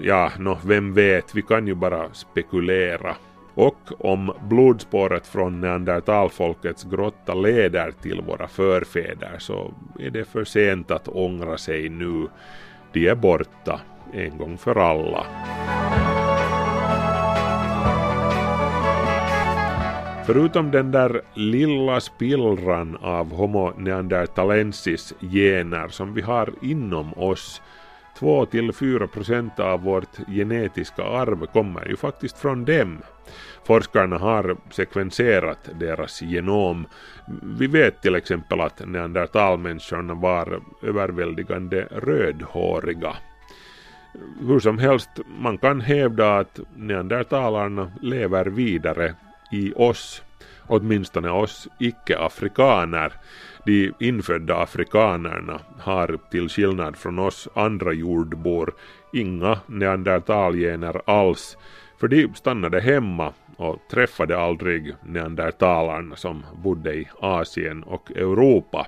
Ja, 0.01 0.33
nå, 0.39 0.59
vem 0.65 0.95
vet, 0.95 1.35
vi 1.35 1.43
kan 1.43 1.67
ju 1.67 1.75
bara 1.75 2.15
spekulera. 2.15 3.17
Och 3.59 3.93
om 3.99 4.33
blodspåret 4.49 5.27
från 5.27 5.61
neandertalfolkets 5.61 6.85
grotta 6.85 7.35
leder 7.35 7.91
till 8.03 8.21
våra 8.21 8.49
förfäder 8.49 9.37
så 9.39 9.75
är 9.99 10.11
det 10.11 10.25
för 10.25 10.45
sent 10.45 10.91
att 10.91 11.09
ångra 11.09 11.59
sig 11.59 11.89
nu. 11.89 12.29
De 12.93 13.09
är 13.09 13.15
borta 13.15 13.81
en 14.13 14.39
gång 14.39 14.59
för 14.59 14.77
alla. 14.77 15.27
Förutom 20.27 20.71
den 20.71 20.93
där 20.93 21.21
lilla 21.35 22.01
spillran 22.01 22.97
av 22.97 23.33
Homo 23.33 23.73
neanderthalensis 23.77 25.15
gener 25.21 25.89
som 25.89 26.15
vi 26.15 26.23
har 26.23 26.53
inom 26.63 27.15
oss 27.15 27.63
2-4 28.19 29.07
procent 29.07 29.61
av 29.61 29.83
vårt 29.83 30.17
genetiska 30.27 31.03
arv 31.03 31.47
kommer 31.47 31.89
ju 31.89 31.97
faktiskt 31.97 32.39
från 32.39 32.65
dem. 32.65 32.99
Forskarna 33.65 34.19
har 34.19 34.57
sekvenserat 34.71 35.69
deras 35.81 36.23
genom. 36.23 36.87
Vi 37.43 37.67
vet 37.67 38.03
till 38.03 38.15
exempel 38.15 38.61
att 38.61 38.89
neandertalmänniskorna 38.89 40.15
var 40.15 40.61
överväldigande 40.83 41.89
rödhåriga. 41.91 43.17
Hur 44.41 44.61
som 44.61 44.79
helst, 44.79 45.11
man 45.39 45.59
kan 45.59 45.81
hävda 45.81 46.39
att 46.39 46.61
neandertalarna 46.77 47.93
lever 48.03 48.45
vidare 48.45 49.15
i 49.53 49.73
oss, 49.77 50.23
åtminstone 50.67 51.31
oss 51.31 51.69
icke-afrikaner. 51.79 53.13
De 53.69 53.93
infödda 53.99 54.57
afrikanerna 54.57 55.61
har 55.79 56.19
till 56.31 56.49
skillnad 56.49 56.97
från 56.97 57.19
oss 57.19 57.49
andra 57.55 57.93
jordbor 57.93 58.75
inga 59.13 59.59
neandertalgener 59.67 61.01
alls, 61.05 61.57
för 62.01 62.09
de 62.09 62.35
stannade 62.35 62.81
hemma 62.81 63.33
och 63.57 63.77
träffade 63.91 64.39
aldrig 64.39 64.95
neandertalarna 65.07 66.17
som 66.17 66.45
bodde 66.65 66.95
i 66.95 67.09
Asien 67.21 67.83
och 67.83 68.11
Europa. 68.11 68.87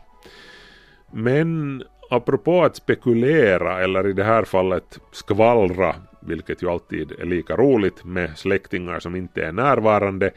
Men 1.12 1.82
apropå 2.10 2.64
att 2.64 2.76
spekulera, 2.76 3.80
eller 3.80 4.06
i 4.06 4.12
det 4.12 4.24
här 4.24 4.44
fallet 4.44 4.98
skvallra, 5.12 5.94
vilket 6.20 6.62
ju 6.62 6.70
alltid 6.70 7.12
är 7.12 7.24
lika 7.24 7.56
roligt 7.56 8.04
med 8.04 8.38
släktingar 8.38 9.00
som 9.00 9.16
inte 9.16 9.44
är 9.44 9.52
närvarande. 9.52 10.30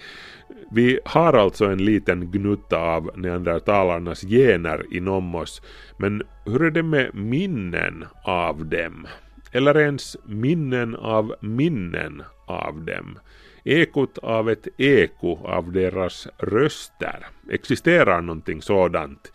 Vi 0.72 1.00
har 1.06 1.34
alltså 1.34 1.66
en 1.66 1.86
liten 1.86 2.32
gnutta 2.32 2.78
av 2.78 3.12
neandertalarnas 3.16 4.22
gener 4.22 4.86
inom 4.92 5.36
oss, 5.36 5.62
men 5.98 6.24
hur 6.46 6.64
är 6.64 6.72
det 6.72 6.84
med 6.84 7.16
minnen 7.16 8.06
av 8.24 8.66
dem? 8.66 9.08
Eller 9.52 9.78
ens 9.78 10.18
minnen 10.26 10.96
av 10.96 11.36
minnen 11.42 12.24
av 12.46 12.86
dem? 12.86 13.18
ekot 13.64 14.18
av 14.18 14.50
ett 14.50 14.68
eko 14.78 15.38
av 15.46 15.72
deras 15.72 16.28
röster. 16.38 17.26
Existerar 17.52 18.22
någonting 18.22 18.62
sådant? 18.62 19.32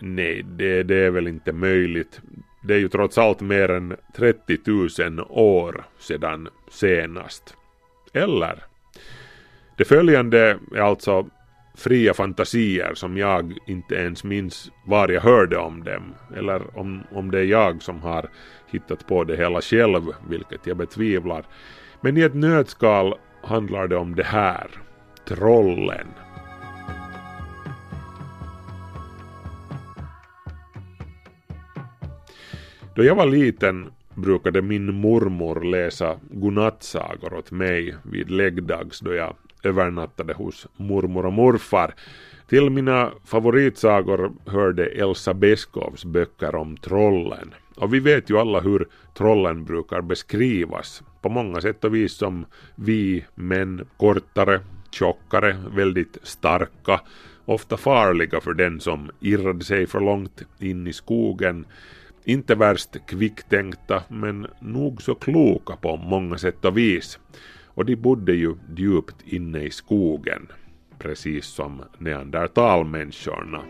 Nej, 0.00 0.42
det, 0.42 0.82
det 0.82 0.96
är 0.96 1.10
väl 1.10 1.26
inte 1.26 1.52
möjligt. 1.52 2.20
Det 2.62 2.74
är 2.74 2.78
ju 2.78 2.88
trots 2.88 3.18
allt 3.18 3.40
mer 3.40 3.70
än 3.70 3.96
30 4.16 4.58
000 5.08 5.26
år 5.28 5.84
sedan 5.98 6.48
senast. 6.70 7.56
Eller? 8.12 8.64
Det 9.76 9.84
följande 9.84 10.58
är 10.74 10.80
alltså 10.80 11.26
fria 11.74 12.14
fantasier 12.14 12.94
som 12.94 13.16
jag 13.16 13.58
inte 13.66 13.94
ens 13.94 14.24
minns 14.24 14.70
var 14.86 15.08
jag 15.08 15.20
hörde 15.20 15.56
om 15.56 15.84
dem, 15.84 16.14
eller 16.36 16.78
om, 16.78 17.02
om 17.12 17.30
det 17.30 17.38
är 17.38 17.44
jag 17.44 17.82
som 17.82 18.00
har 18.00 18.30
hittat 18.70 19.06
på 19.06 19.24
det 19.24 19.36
hela 19.36 19.60
själv, 19.60 20.02
vilket 20.28 20.66
jag 20.66 20.76
betvivlar. 20.76 21.44
Men 22.00 22.16
i 22.16 22.20
ett 22.20 22.34
nötskal 22.34 23.14
handlar 23.42 23.88
det 23.88 23.96
om 23.96 24.14
det 24.14 24.24
här. 24.24 24.70
Trollen. 25.28 26.06
Då 33.00 33.04
jag 33.04 33.14
var 33.14 33.26
liten 33.26 33.90
brukade 34.14 34.62
min 34.62 34.94
mormor 34.94 35.64
läsa 35.64 36.16
godnattsagor 36.30 37.34
åt 37.34 37.50
mig 37.50 37.94
vid 38.02 38.30
läggdags 38.30 39.00
då 39.00 39.14
jag 39.14 39.36
övernattade 39.62 40.32
hos 40.32 40.66
mormor 40.76 41.26
och 41.26 41.32
morfar. 41.32 41.94
Till 42.48 42.70
mina 42.70 43.10
favoritsagor 43.24 44.32
hörde 44.46 44.86
Elsa 44.86 45.34
Beskows 45.34 46.04
böcker 46.04 46.54
om 46.54 46.76
trollen. 46.76 47.54
Och 47.76 47.94
vi 47.94 48.00
vet 48.00 48.30
ju 48.30 48.38
alla 48.38 48.60
hur 48.60 48.88
trollen 49.14 49.64
brukar 49.64 50.00
beskrivas 50.00 51.02
på 51.22 51.28
många 51.28 51.60
sätt 51.60 51.84
och 51.84 51.94
vis 51.94 52.12
som 52.12 52.46
vi 52.74 53.24
män, 53.34 53.86
kortare, 53.96 54.60
tjockare, 54.90 55.56
väldigt 55.74 56.18
starka, 56.22 57.00
ofta 57.44 57.76
farliga 57.76 58.40
för 58.40 58.54
den 58.54 58.80
som 58.80 59.10
irrade 59.20 59.64
sig 59.64 59.86
för 59.86 60.00
långt 60.00 60.42
in 60.58 60.86
i 60.86 60.92
skogen 60.92 61.64
inte 62.24 62.54
värst 62.54 63.06
kvicktänkta 63.06 64.02
men 64.08 64.46
nog 64.60 65.02
så 65.02 65.14
kloka 65.14 65.76
på 65.76 65.96
många 65.96 66.38
sätt 66.38 66.64
och 66.64 66.76
vis. 66.76 67.18
Och 67.66 67.84
de 67.84 67.96
bodde 67.96 68.32
ju 68.32 68.54
djupt 68.76 69.16
inne 69.24 69.62
i 69.62 69.70
skogen, 69.70 70.48
precis 70.98 71.46
som 71.46 71.82
neandertalmänniskorna. 71.98 73.62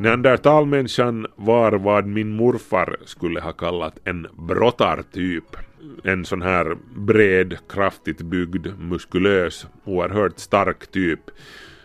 Neandertalmänniskan 0.00 1.26
var 1.36 1.72
vad 1.72 2.06
min 2.06 2.30
morfar 2.30 2.96
skulle 3.04 3.40
ha 3.40 3.52
kallat 3.52 3.98
en 4.04 4.26
brottartyp. 4.32 5.56
En 6.04 6.24
sån 6.24 6.42
här 6.42 6.76
bred, 6.96 7.56
kraftigt 7.68 8.22
byggd, 8.22 8.66
muskulös, 8.78 9.66
oerhört 9.84 10.38
stark 10.38 10.90
typ. 10.90 11.20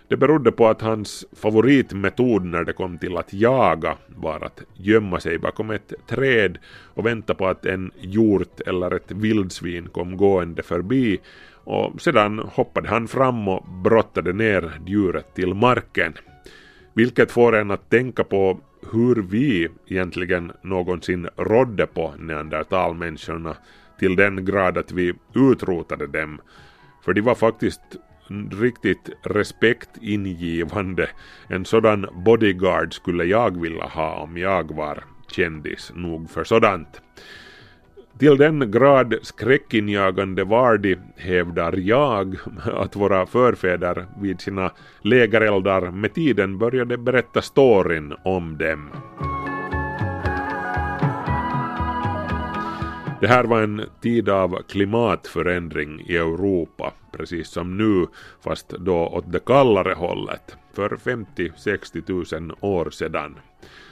Det 0.08 0.18
berodde 0.18 0.52
på 0.52 0.68
att 0.68 0.82
hans 0.82 1.26
favoritmetod 1.34 2.46
när 2.46 2.64
det 2.64 2.74
kom 2.74 2.98
till 2.98 3.18
att 3.18 3.34
jaga 3.34 3.98
var 4.08 4.46
att 4.46 4.62
gömma 4.74 5.20
sig 5.20 5.38
bakom 5.38 5.72
ett 5.72 5.94
träd 6.08 6.58
och 6.94 7.06
vänta 7.06 7.36
på 7.36 7.48
att 7.48 7.66
en 7.66 7.92
hjort 8.00 8.60
eller 8.60 8.96
ett 8.96 9.12
vildsvin 9.12 9.90
kom 9.90 10.18
gående 10.18 10.64
förbi 10.64 11.20
och 11.64 12.02
sedan 12.02 12.40
hoppade 12.40 12.90
han 12.90 13.08
fram 13.08 13.48
och 13.48 13.66
brottade 13.84 14.34
ner 14.34 14.72
djuret 14.86 15.36
till 15.36 15.54
marken. 15.54 16.14
Vilket 16.94 17.32
får 17.32 17.56
en 17.56 17.72
att 17.72 17.90
tänka 17.90 18.24
på 18.24 18.60
hur 18.92 19.16
vi 19.16 19.68
egentligen 19.88 20.52
någonsin 20.62 21.28
rådde 21.36 21.88
på 21.88 22.14
neandertalmänniskorna 22.20 23.56
till 24.00 24.16
den 24.16 24.46
grad 24.46 24.78
att 24.78 24.92
vi 24.92 25.14
utrotade 25.36 26.08
dem. 26.08 26.42
För 27.06 27.14
de 27.14 27.22
var 27.22 27.36
faktiskt 27.36 27.82
riktigt 28.62 29.10
respektingivande. 29.22 31.10
En 31.48 31.66
sådan 31.66 32.06
bodyguard 32.26 32.94
skulle 32.94 33.24
jag 33.24 33.62
vilja 33.62 33.86
ha 33.86 34.16
om 34.16 34.38
jag 34.38 34.76
var 34.76 35.04
kändis 35.32 35.92
nog 35.96 36.30
för 36.30 36.44
sådant. 36.44 37.02
Till 38.20 38.38
den 38.38 38.72
grad 38.72 39.16
skräckinjagande 39.22 40.44
var 40.44 40.78
de, 40.78 40.98
hävdar 41.18 41.74
jag, 41.78 42.36
att 42.66 42.96
våra 42.96 43.26
förfäder 43.26 44.06
vid 44.22 44.42
sina 44.42 44.72
lägereldar 45.02 45.92
med 45.92 46.14
tiden 46.14 46.58
började 46.58 46.98
berätta 46.98 47.42
storyn 47.42 48.14
om 48.24 48.58
dem. 48.58 48.90
Det 53.22 53.28
här 53.28 53.44
var 53.44 53.62
en 53.62 53.82
tid 54.02 54.30
av 54.30 54.62
klimatförändring 54.70 56.02
i 56.08 56.18
Europa, 56.18 56.94
precis 57.12 57.48
som 57.48 57.78
nu, 57.78 58.08
fast 58.44 58.70
då 58.70 59.08
åt 59.08 59.32
det 59.32 59.46
kallare 59.46 59.94
hållet, 59.94 60.58
för 60.74 60.90
50-60 60.90 62.40
000 62.40 62.58
år 62.60 62.90
sedan. 62.90 63.36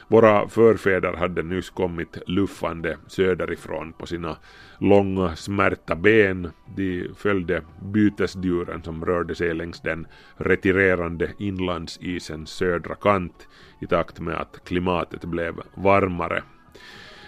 Våra 0.08 0.48
förfäder 0.48 1.14
hade 1.14 1.44
nyss 1.44 1.70
kommit 1.70 2.18
luffande 2.28 2.98
söderifrån 3.08 3.94
på 3.94 4.06
sina 4.06 4.38
långa 4.78 5.36
smärta 5.36 5.96
ben. 5.96 6.52
De 6.76 7.10
följde 7.18 7.62
bytesdjuren 7.82 8.84
som 8.84 9.06
rörde 9.06 9.36
sig 9.36 9.54
längs 9.54 9.82
den 9.82 10.08
retirerande 10.38 11.32
inlandsisens 11.38 12.50
södra 12.50 12.96
kant 12.96 13.48
i 13.82 13.88
takt 13.88 14.20
med 14.20 14.36
att 14.36 14.64
klimatet 14.66 15.26
blev 15.26 15.56
varmare. 15.76 16.44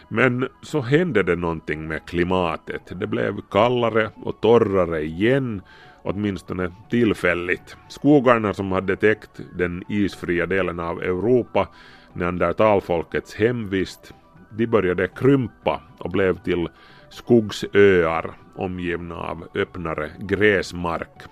Men 0.07 0.47
så 0.61 0.81
hände 0.81 1.23
det 1.23 1.35
någonting 1.35 1.87
med 1.87 2.05
klimatet. 2.05 2.99
Det 2.99 3.07
blev 3.07 3.41
kallare 3.51 4.09
och 4.15 4.41
torrare 4.41 5.01
igen 5.01 5.61
åtminstone 6.03 6.71
tillfälligt. 6.89 7.77
Skogarna 7.87 8.53
som 8.53 8.71
hade 8.71 8.95
täckt 8.95 9.41
den 9.57 9.83
isfria 9.89 10.45
delen 10.45 10.79
av 10.79 11.03
Europa 11.03 11.67
neandertalfolkets 12.13 13.35
hemvist, 13.35 14.13
de 14.51 14.67
började 14.67 15.07
krympa 15.07 15.81
och 15.97 16.11
blev 16.11 16.37
till 16.37 16.67
skogsöar 17.09 18.31
omgivna 18.55 19.15
av 19.15 19.47
öppnare 19.55 20.11
gräsmark, 20.19 21.23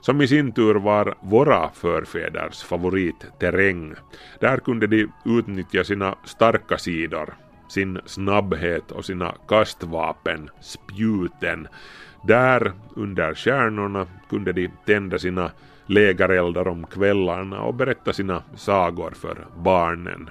som 0.00 0.20
i 0.20 0.28
sin 0.28 0.52
tur 0.52 0.74
var 0.74 1.14
våra 1.20 1.70
förfäders 1.70 2.62
favoritterräng. 2.62 3.94
Där 4.40 4.56
kunde 4.56 4.86
de 4.86 5.06
utnyttja 5.24 5.84
sina 5.84 6.14
starka 6.24 6.78
sidor, 6.78 7.34
sin 7.70 7.98
snabbhet 8.06 8.92
och 8.92 9.04
sina 9.04 9.34
kastvapen, 9.48 10.50
spjuten. 10.60 11.68
Där, 12.22 12.72
under 12.96 13.34
stjärnorna, 13.34 14.06
kunde 14.30 14.52
de 14.52 14.70
tända 14.86 15.18
sina 15.18 15.50
lägereldar 15.86 16.68
om 16.68 16.86
kvällarna 16.86 17.60
och 17.60 17.74
berätta 17.74 18.12
sina 18.12 18.42
sagor 18.56 19.10
för 19.10 19.46
barnen. 19.56 20.30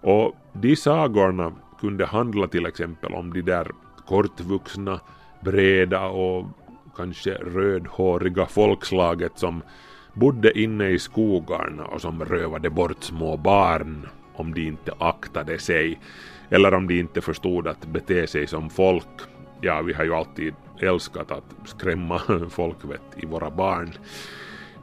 Och 0.00 0.36
de 0.52 0.76
sagorna 0.76 1.52
kunde 1.80 2.06
handla 2.06 2.46
till 2.46 2.66
exempel 2.66 3.14
om 3.14 3.32
de 3.32 3.42
där 3.42 3.70
kortvuxna, 4.06 5.00
breda 5.40 6.06
och 6.06 6.46
kanske 6.96 7.34
rödhåriga 7.34 8.46
folkslaget 8.46 9.38
som 9.38 9.62
bodde 10.14 10.58
inne 10.58 10.88
i 10.88 10.98
skogarna 10.98 11.84
och 11.84 12.00
som 12.00 12.24
rövade 12.24 12.70
bort 12.70 13.02
små 13.02 13.36
barn 13.36 14.08
om 14.38 14.54
de 14.54 14.66
inte 14.66 14.92
aktade 14.98 15.58
sig 15.58 15.98
eller 16.50 16.74
om 16.74 16.88
de 16.88 17.00
inte 17.00 17.20
förstod 17.20 17.68
att 17.68 17.86
bete 17.86 18.26
sig 18.26 18.46
som 18.46 18.70
folk. 18.70 19.06
Ja, 19.60 19.82
vi 19.82 19.92
har 19.92 20.04
ju 20.04 20.14
alltid 20.14 20.54
älskat 20.80 21.30
att 21.30 21.54
skrämma 21.64 22.20
folkvett 22.50 23.02
i 23.16 23.26
våra 23.26 23.50
barn. 23.50 23.92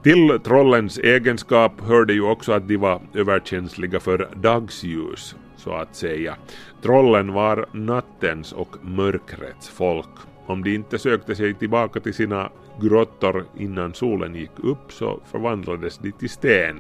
Till 0.04 0.40
trollens 0.44 0.98
egenskap 0.98 1.82
hörde 1.82 2.14
ju 2.14 2.22
också 2.22 2.52
att 2.52 2.68
de 2.68 2.78
var 2.78 3.02
överkänsliga 3.14 4.00
för 4.00 4.30
dagsljus, 4.36 5.36
så 5.58 5.74
att 5.74 5.96
säga. 5.96 6.36
Trollen 6.82 7.34
var 7.34 7.66
nattens 7.72 8.54
och 8.54 8.76
mörkrets 8.82 9.70
folk. 9.70 10.10
Om 10.46 10.64
de 10.64 10.76
inte 10.76 11.00
sökte 11.00 11.36
sig 11.36 11.54
tillbaka 11.54 12.00
till 12.00 12.14
sina 12.14 12.50
grottor 12.82 13.46
innan 13.58 13.94
solen 13.94 14.36
gick 14.36 14.60
upp 14.64 14.92
så 14.92 15.20
förvandlades 15.32 15.98
de 15.98 16.12
till 16.12 16.30
sten. 16.30 16.80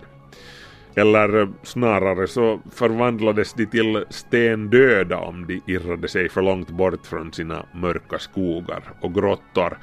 Eller 0.95 1.41
eh, 1.41 1.47
snarare 1.63 2.27
så 2.27 2.59
förvandlades 2.71 3.53
de 3.53 3.65
till 3.65 4.05
stendöda 4.09 5.17
om 5.17 5.47
de 5.47 5.61
irrade 5.65 6.07
sig 6.07 6.29
för 6.29 6.41
långt 6.41 6.69
bort 6.69 7.05
från 7.05 7.33
sina 7.33 7.65
mörka 7.73 8.19
skogar 8.19 8.83
och 9.01 9.13
grottor 9.13 9.77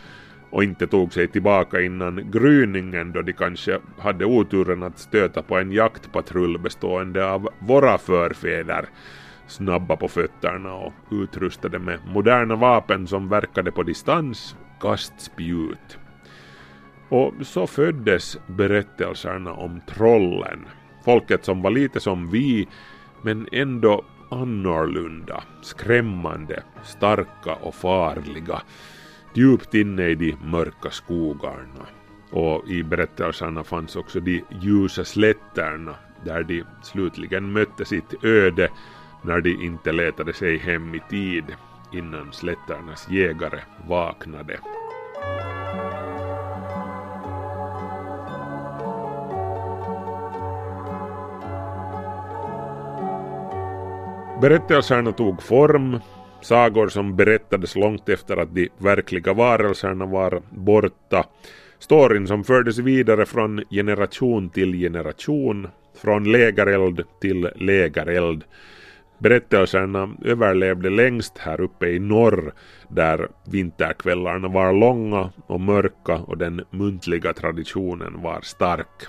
och 0.52 0.64
inte 0.64 0.86
tog 0.86 1.12
sig 1.12 1.28
tillbaka 1.28 1.80
innan 1.80 2.30
gryningen 2.30 3.12
då 3.12 3.22
de 3.22 3.32
kanske 3.32 3.78
hade 3.98 4.24
oturen 4.24 4.82
att 4.82 4.98
stöta 4.98 5.42
på 5.42 5.58
en 5.58 5.72
jaktpatrull 5.72 6.58
bestående 6.58 7.30
av 7.30 7.48
våra 7.58 7.98
förfäder, 7.98 8.84
snabba 9.46 9.96
på 9.96 10.08
fötterna 10.08 10.74
och 10.74 10.92
utrustade 11.10 11.78
med 11.78 11.98
moderna 12.06 12.56
vapen 12.56 13.06
som 13.06 13.28
verkade 13.28 13.72
på 13.72 13.82
distans, 13.82 14.56
kastspjut. 14.80 15.98
Och 17.08 17.34
så 17.42 17.66
föddes 17.66 18.38
berättelserna 18.46 19.52
om 19.52 19.80
trollen, 19.86 20.64
folket 21.04 21.44
som 21.44 21.62
var 21.62 21.70
lite 21.70 22.00
som 22.00 22.30
vi, 22.30 22.68
men 23.22 23.48
ändå 23.52 24.04
annorlunda, 24.30 25.42
skrämmande, 25.62 26.62
starka 26.84 27.54
och 27.54 27.74
farliga 27.74 28.62
djupt 29.34 29.74
inne 29.74 30.08
i 30.08 30.14
de 30.14 30.36
mörka 30.44 30.90
skogarna. 30.90 31.86
Och 32.30 32.68
i 32.68 32.82
berättelserna 32.82 33.64
fanns 33.64 33.96
också 33.96 34.20
de 34.20 34.44
ljusa 34.60 35.04
slätterna 35.04 35.94
där 36.24 36.42
de 36.42 36.64
slutligen 36.82 37.52
mötte 37.52 37.84
sitt 37.84 38.24
öde 38.24 38.70
när 39.22 39.40
de 39.40 39.50
inte 39.50 39.92
letade 39.92 40.32
sig 40.32 40.58
hem 40.58 40.94
i 40.94 41.00
tid 41.10 41.44
innan 41.92 42.32
slätternas 42.32 43.10
jägare 43.10 43.60
vaknade. 43.88 44.58
Berättelserna 54.42 55.12
tog 55.12 55.42
form 55.42 55.98
Sagor 56.40 56.88
som 56.88 57.16
berättades 57.16 57.76
långt 57.76 58.08
efter 58.08 58.36
att 58.36 58.54
de 58.54 58.68
verkliga 58.78 59.32
varelserna 59.32 60.06
var 60.06 60.42
borta. 60.50 61.24
Storyn 61.78 62.26
som 62.26 62.44
fördes 62.44 62.78
vidare 62.78 63.26
från 63.26 63.64
generation 63.70 64.50
till 64.50 64.72
generation, 64.72 65.68
från 66.02 66.32
lägereld 66.32 67.02
till 67.20 67.50
lägereld. 67.56 68.44
Berättelserna 69.18 70.14
överlevde 70.24 70.90
längst 70.90 71.38
här 71.38 71.60
uppe 71.60 71.86
i 71.86 71.98
norr 71.98 72.52
där 72.88 73.28
vinterkvällarna 73.50 74.48
var 74.48 74.72
långa 74.72 75.30
och 75.46 75.60
mörka 75.60 76.14
och 76.14 76.38
den 76.38 76.64
muntliga 76.70 77.32
traditionen 77.32 78.22
var 78.22 78.40
stark. 78.40 79.02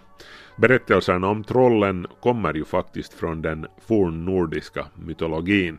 Berättelserna 0.56 1.28
om 1.28 1.44
trollen 1.44 2.08
kommer 2.22 2.54
ju 2.54 2.66
faktiskt 2.66 3.14
från 3.14 3.42
den 3.42 3.68
fornnordiska 3.88 4.86
mytologin. 4.96 5.78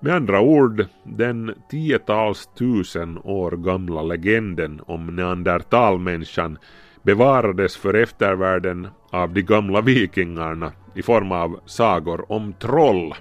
Med 0.00 0.14
andra 0.14 0.40
ord, 0.40 0.86
den 1.04 1.54
tiotals 1.70 2.48
tusen 2.58 3.18
år 3.18 3.50
gamla 3.50 4.02
legenden 4.02 4.80
om 4.86 5.16
neandertalmänniskan 5.16 6.58
bevarades 7.02 7.76
för 7.76 7.94
eftervärlden 7.94 8.88
av 9.10 9.32
de 9.32 9.42
gamla 9.42 9.80
vikingarna 9.80 10.72
i 10.94 11.02
form 11.02 11.32
av 11.32 11.60
sagor 11.66 12.32
om 12.32 12.52
troll. 12.52 13.14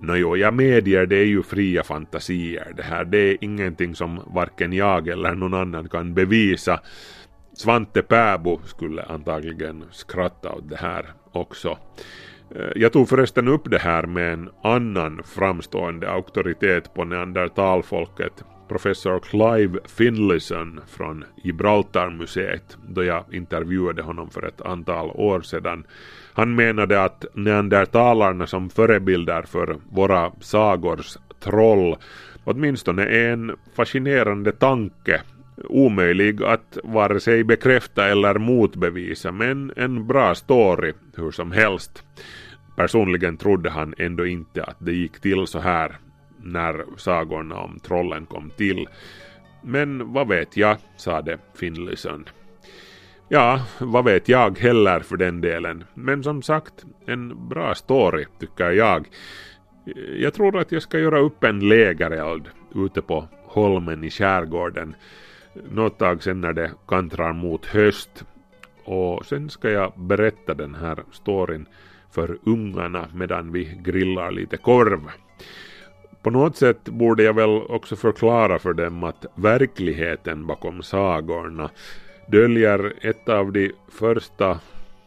Nåjo, 0.00 0.36
jag 0.36 0.54
medger 0.54 1.06
det 1.06 1.16
är 1.16 1.26
ju 1.26 1.42
fria 1.42 1.82
fantasier 1.82 2.72
det 2.76 2.82
här. 2.82 3.04
Det 3.04 3.18
är 3.18 3.36
ingenting 3.40 3.94
som 3.94 4.20
varken 4.34 4.72
jag 4.72 5.08
eller 5.08 5.34
någon 5.34 5.54
annan 5.54 5.88
kan 5.88 6.14
bevisa. 6.14 6.80
Svante 7.62 8.02
Pääbo 8.02 8.60
skulle 8.64 9.02
antagligen 9.02 9.84
skratta 9.90 10.52
åt 10.52 10.68
det 10.68 10.76
här 10.76 11.06
också. 11.32 11.78
Eh, 12.54 12.72
jag 12.76 12.92
tog 12.92 13.08
förresten 13.08 13.48
upp 13.48 13.70
det 13.70 13.78
här 13.78 14.02
med 14.02 14.32
en 14.32 14.50
annan 14.62 15.22
framstående 15.24 16.10
auktoritet 16.10 16.94
på 16.94 17.04
neandertalfolket, 17.04 18.44
professor 18.68 19.18
Clive 19.18 19.78
Finlayson 19.84 20.80
från 20.88 21.24
Gibraltarmuseet, 21.44 22.76
då 22.88 23.04
jag 23.04 23.24
intervjuade 23.34 24.02
honom 24.02 24.30
för 24.30 24.46
ett 24.46 24.60
antal 24.60 25.10
år 25.10 25.40
sedan. 25.40 25.86
Han 26.32 26.54
menade 26.54 27.04
att 27.04 27.24
neandertalarna 27.34 28.46
som 28.46 28.70
förebilder 28.70 29.42
för 29.42 29.76
våra 29.90 30.32
sagors 30.40 31.16
troll 31.40 31.96
åtminstone 32.44 33.04
är 33.04 33.32
en 33.32 33.56
fascinerande 33.76 34.52
tanke 34.52 35.22
omöjlig 35.64 36.42
att 36.42 36.78
vare 36.84 37.20
sig 37.20 37.44
bekräfta 37.44 38.08
eller 38.08 38.38
motbevisa 38.38 39.32
men 39.32 39.72
en 39.76 40.06
bra 40.06 40.34
story 40.34 40.92
hur 41.16 41.30
som 41.30 41.52
helst. 41.52 42.04
Personligen 42.76 43.36
trodde 43.36 43.70
han 43.70 43.94
ändå 43.98 44.26
inte 44.26 44.64
att 44.64 44.76
det 44.78 44.92
gick 44.92 45.20
till 45.20 45.46
så 45.46 45.58
här 45.58 45.96
när 46.42 46.84
sagorna 46.96 47.56
om 47.56 47.78
trollen 47.78 48.26
kom 48.26 48.50
till. 48.50 48.88
Men 49.62 50.12
vad 50.12 50.28
vet 50.28 50.56
jag, 50.56 50.76
sade 50.96 51.38
Finlayson. 51.54 52.24
Ja, 53.28 53.60
vad 53.78 54.04
vet 54.04 54.28
jag 54.28 54.58
heller 54.58 55.00
för 55.00 55.16
den 55.16 55.40
delen. 55.40 55.84
Men 55.94 56.22
som 56.22 56.42
sagt, 56.42 56.84
en 57.06 57.48
bra 57.48 57.74
story 57.74 58.24
tycker 58.40 58.70
jag. 58.70 59.08
Jag 60.16 60.34
tror 60.34 60.58
att 60.58 60.72
jag 60.72 60.82
ska 60.82 60.98
göra 60.98 61.18
upp 61.18 61.44
en 61.44 61.68
lägereld 61.68 62.48
ute 62.74 63.02
på 63.02 63.28
holmen 63.44 64.04
i 64.04 64.10
skärgården 64.10 64.94
något 65.70 65.98
tag 65.98 66.22
sen 66.22 66.40
när 66.40 66.52
det 66.52 66.70
kantrar 66.88 67.32
mot 67.32 67.66
höst. 67.66 68.24
Och 68.84 69.26
sen 69.26 69.50
ska 69.50 69.70
jag 69.70 69.92
berätta 69.96 70.54
den 70.54 70.74
här 70.74 70.98
storyn 71.12 71.66
för 72.10 72.38
ungarna 72.44 73.08
medan 73.14 73.52
vi 73.52 73.78
grillar 73.82 74.30
lite 74.30 74.56
korv. 74.56 75.00
På 76.22 76.30
något 76.30 76.56
sätt 76.56 76.84
borde 76.84 77.22
jag 77.22 77.34
väl 77.34 77.62
också 77.68 77.96
förklara 77.96 78.58
för 78.58 78.72
dem 78.72 79.04
att 79.04 79.26
verkligheten 79.34 80.46
bakom 80.46 80.82
sagorna 80.82 81.70
döljer 82.26 82.92
ett 83.00 83.28
av 83.28 83.52
de 83.52 83.72
första, 83.88 84.60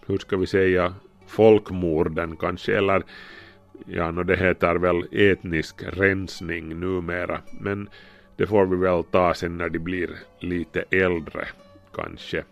hur 0.08 0.18
ska 0.18 0.38
vi 0.38 0.48
säga, 0.48 0.94
folkmorden 1.28 2.36
kanske, 2.36 2.78
eller 2.78 3.04
ja, 3.86 4.12
no, 4.12 4.24
det 4.24 4.36
heter 4.36 4.76
väl 4.76 5.08
etnisk 5.12 5.84
rensning 5.84 6.80
numera, 6.80 7.40
men 7.62 7.90
det 8.36 8.48
får 8.48 8.66
vi 8.66 8.76
väl 8.76 9.04
ta 9.04 9.34
sen 9.34 9.58
när 9.58 9.70
de 9.70 9.80
blir 9.80 10.10
lite 10.40 10.84
äldre, 10.90 11.48
kanske. 11.96 12.44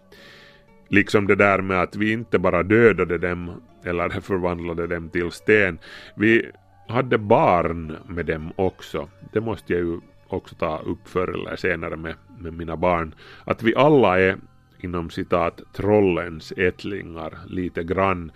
Liksom 0.88 1.28
det 1.28 1.36
där 1.36 1.62
med 1.62 1.82
att 1.82 1.96
vi 1.96 2.12
inte 2.12 2.40
bara 2.40 2.64
dödade 2.64 3.18
dem 3.18 3.62
eller 3.84 4.10
förvandlade 4.22 4.88
dem 4.88 5.10
till 5.10 5.32
sten. 5.32 5.80
Vi 6.16 6.52
hade 6.88 7.18
barn 7.18 7.98
med 8.08 8.26
dem 8.26 8.52
också. 8.56 9.10
Det 9.32 9.42
måste 9.42 9.74
jag 9.74 9.82
ju 9.82 10.00
också 10.28 10.56
ta 10.56 10.78
upp 10.80 11.08
förr 11.08 11.28
eller 11.28 11.56
senare 11.56 11.96
med, 11.96 12.16
med 12.40 12.54
mina 12.54 12.78
barn. 12.78 13.16
Att 13.46 13.64
vi 13.64 13.76
alla 13.76 14.20
är 14.20 14.38
inom 14.80 15.10
citat 15.10 15.62
trollens 15.74 16.54
ättlingar 16.58 17.38
lite 17.48 17.84
grann. 17.84 18.32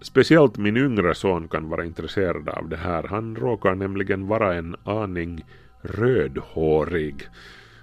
Speciellt 0.00 0.56
min 0.56 0.76
yngre 0.76 1.14
son 1.14 1.48
kan 1.48 1.68
vara 1.68 1.84
intresserad 1.84 2.48
av 2.48 2.68
det 2.68 2.76
här. 2.76 3.02
Han 3.02 3.36
råkar 3.36 3.74
nämligen 3.74 4.26
vara 4.26 4.54
en 4.54 4.76
aning 4.84 5.44
rödhårig. 5.82 7.28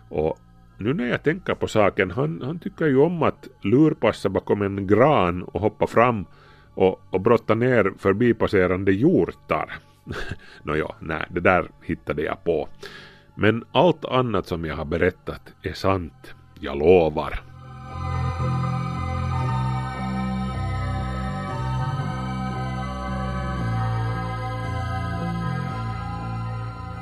Och 0.10 0.39
nu 0.78 0.93
när 0.93 1.08
jag 1.08 1.24
tänker 1.24 1.56
på 1.56 1.68
saken, 1.68 2.12
han, 2.12 2.41
han 2.46 2.60
tycker 2.60 2.86
ju 2.86 2.98
om 2.98 3.24
att 3.24 3.48
lurpassa 3.62 4.30
bakom 4.30 4.62
en 4.62 4.88
gran 4.88 5.43
och 5.43 5.62
hoppa 5.62 5.88
fram 5.88 6.26
och, 6.74 7.02
och 7.10 7.22
brotta 7.22 7.56
ner 7.56 7.93
förbipasserande 7.98 8.91
hjortar. 8.91 9.74
Nåja, 10.64 10.88
nej, 11.00 11.26
det 11.30 11.39
där 11.39 11.68
hittade 11.82 12.22
jag 12.22 12.43
på. 12.43 12.70
Men 13.36 13.64
allt 13.72 14.06
annat 14.06 14.48
som 14.48 14.66
jag 14.66 14.76
har 14.76 14.86
berättat 14.86 15.54
är 15.62 15.74
sant, 15.74 16.34
jag 16.60 16.78
lovar. 16.78 17.39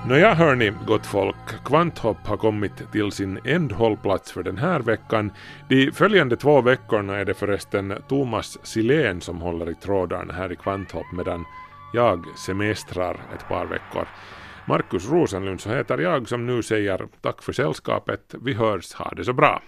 Nåja 0.08 0.34
hörni, 0.34 0.72
gott 0.88 1.06
folk, 1.06 1.64
Kvanthopp 1.66 2.28
har 2.28 2.38
kommit 2.38 2.92
till 2.92 3.12
sin 3.12 3.40
ändhållplats 3.46 4.32
för 4.32 4.44
den 4.44 4.58
här 4.58 4.80
veckan. 4.80 5.32
De 5.70 5.92
följande 5.92 6.38
två 6.38 6.62
veckorna 6.62 7.16
är 7.16 7.26
det 7.26 7.34
förresten 7.34 7.94
Thomas 8.10 8.58
Silén 8.64 9.22
som 9.22 9.42
håller 9.42 9.70
i 9.70 9.76
trådarna 9.76 10.34
här 10.34 10.52
i 10.52 10.56
Kvanthopp 10.56 11.06
medan 11.14 11.46
jag 11.94 12.26
semestrar 12.38 13.14
ett 13.36 13.48
par 13.48 13.66
veckor. 13.66 14.08
Markus 14.66 15.10
Rosenlund 15.10 15.62
så 15.62 15.70
heter 15.70 15.98
jag 15.98 16.28
som 16.28 16.46
nu 16.46 16.64
säger 16.64 17.08
tack 17.22 17.42
för 17.42 17.54
sällskapet. 17.54 18.36
Vi 18.42 18.54
hörs, 18.54 18.94
ha 18.94 19.14
det 19.16 19.24
så 19.24 19.34
bra! 19.34 19.62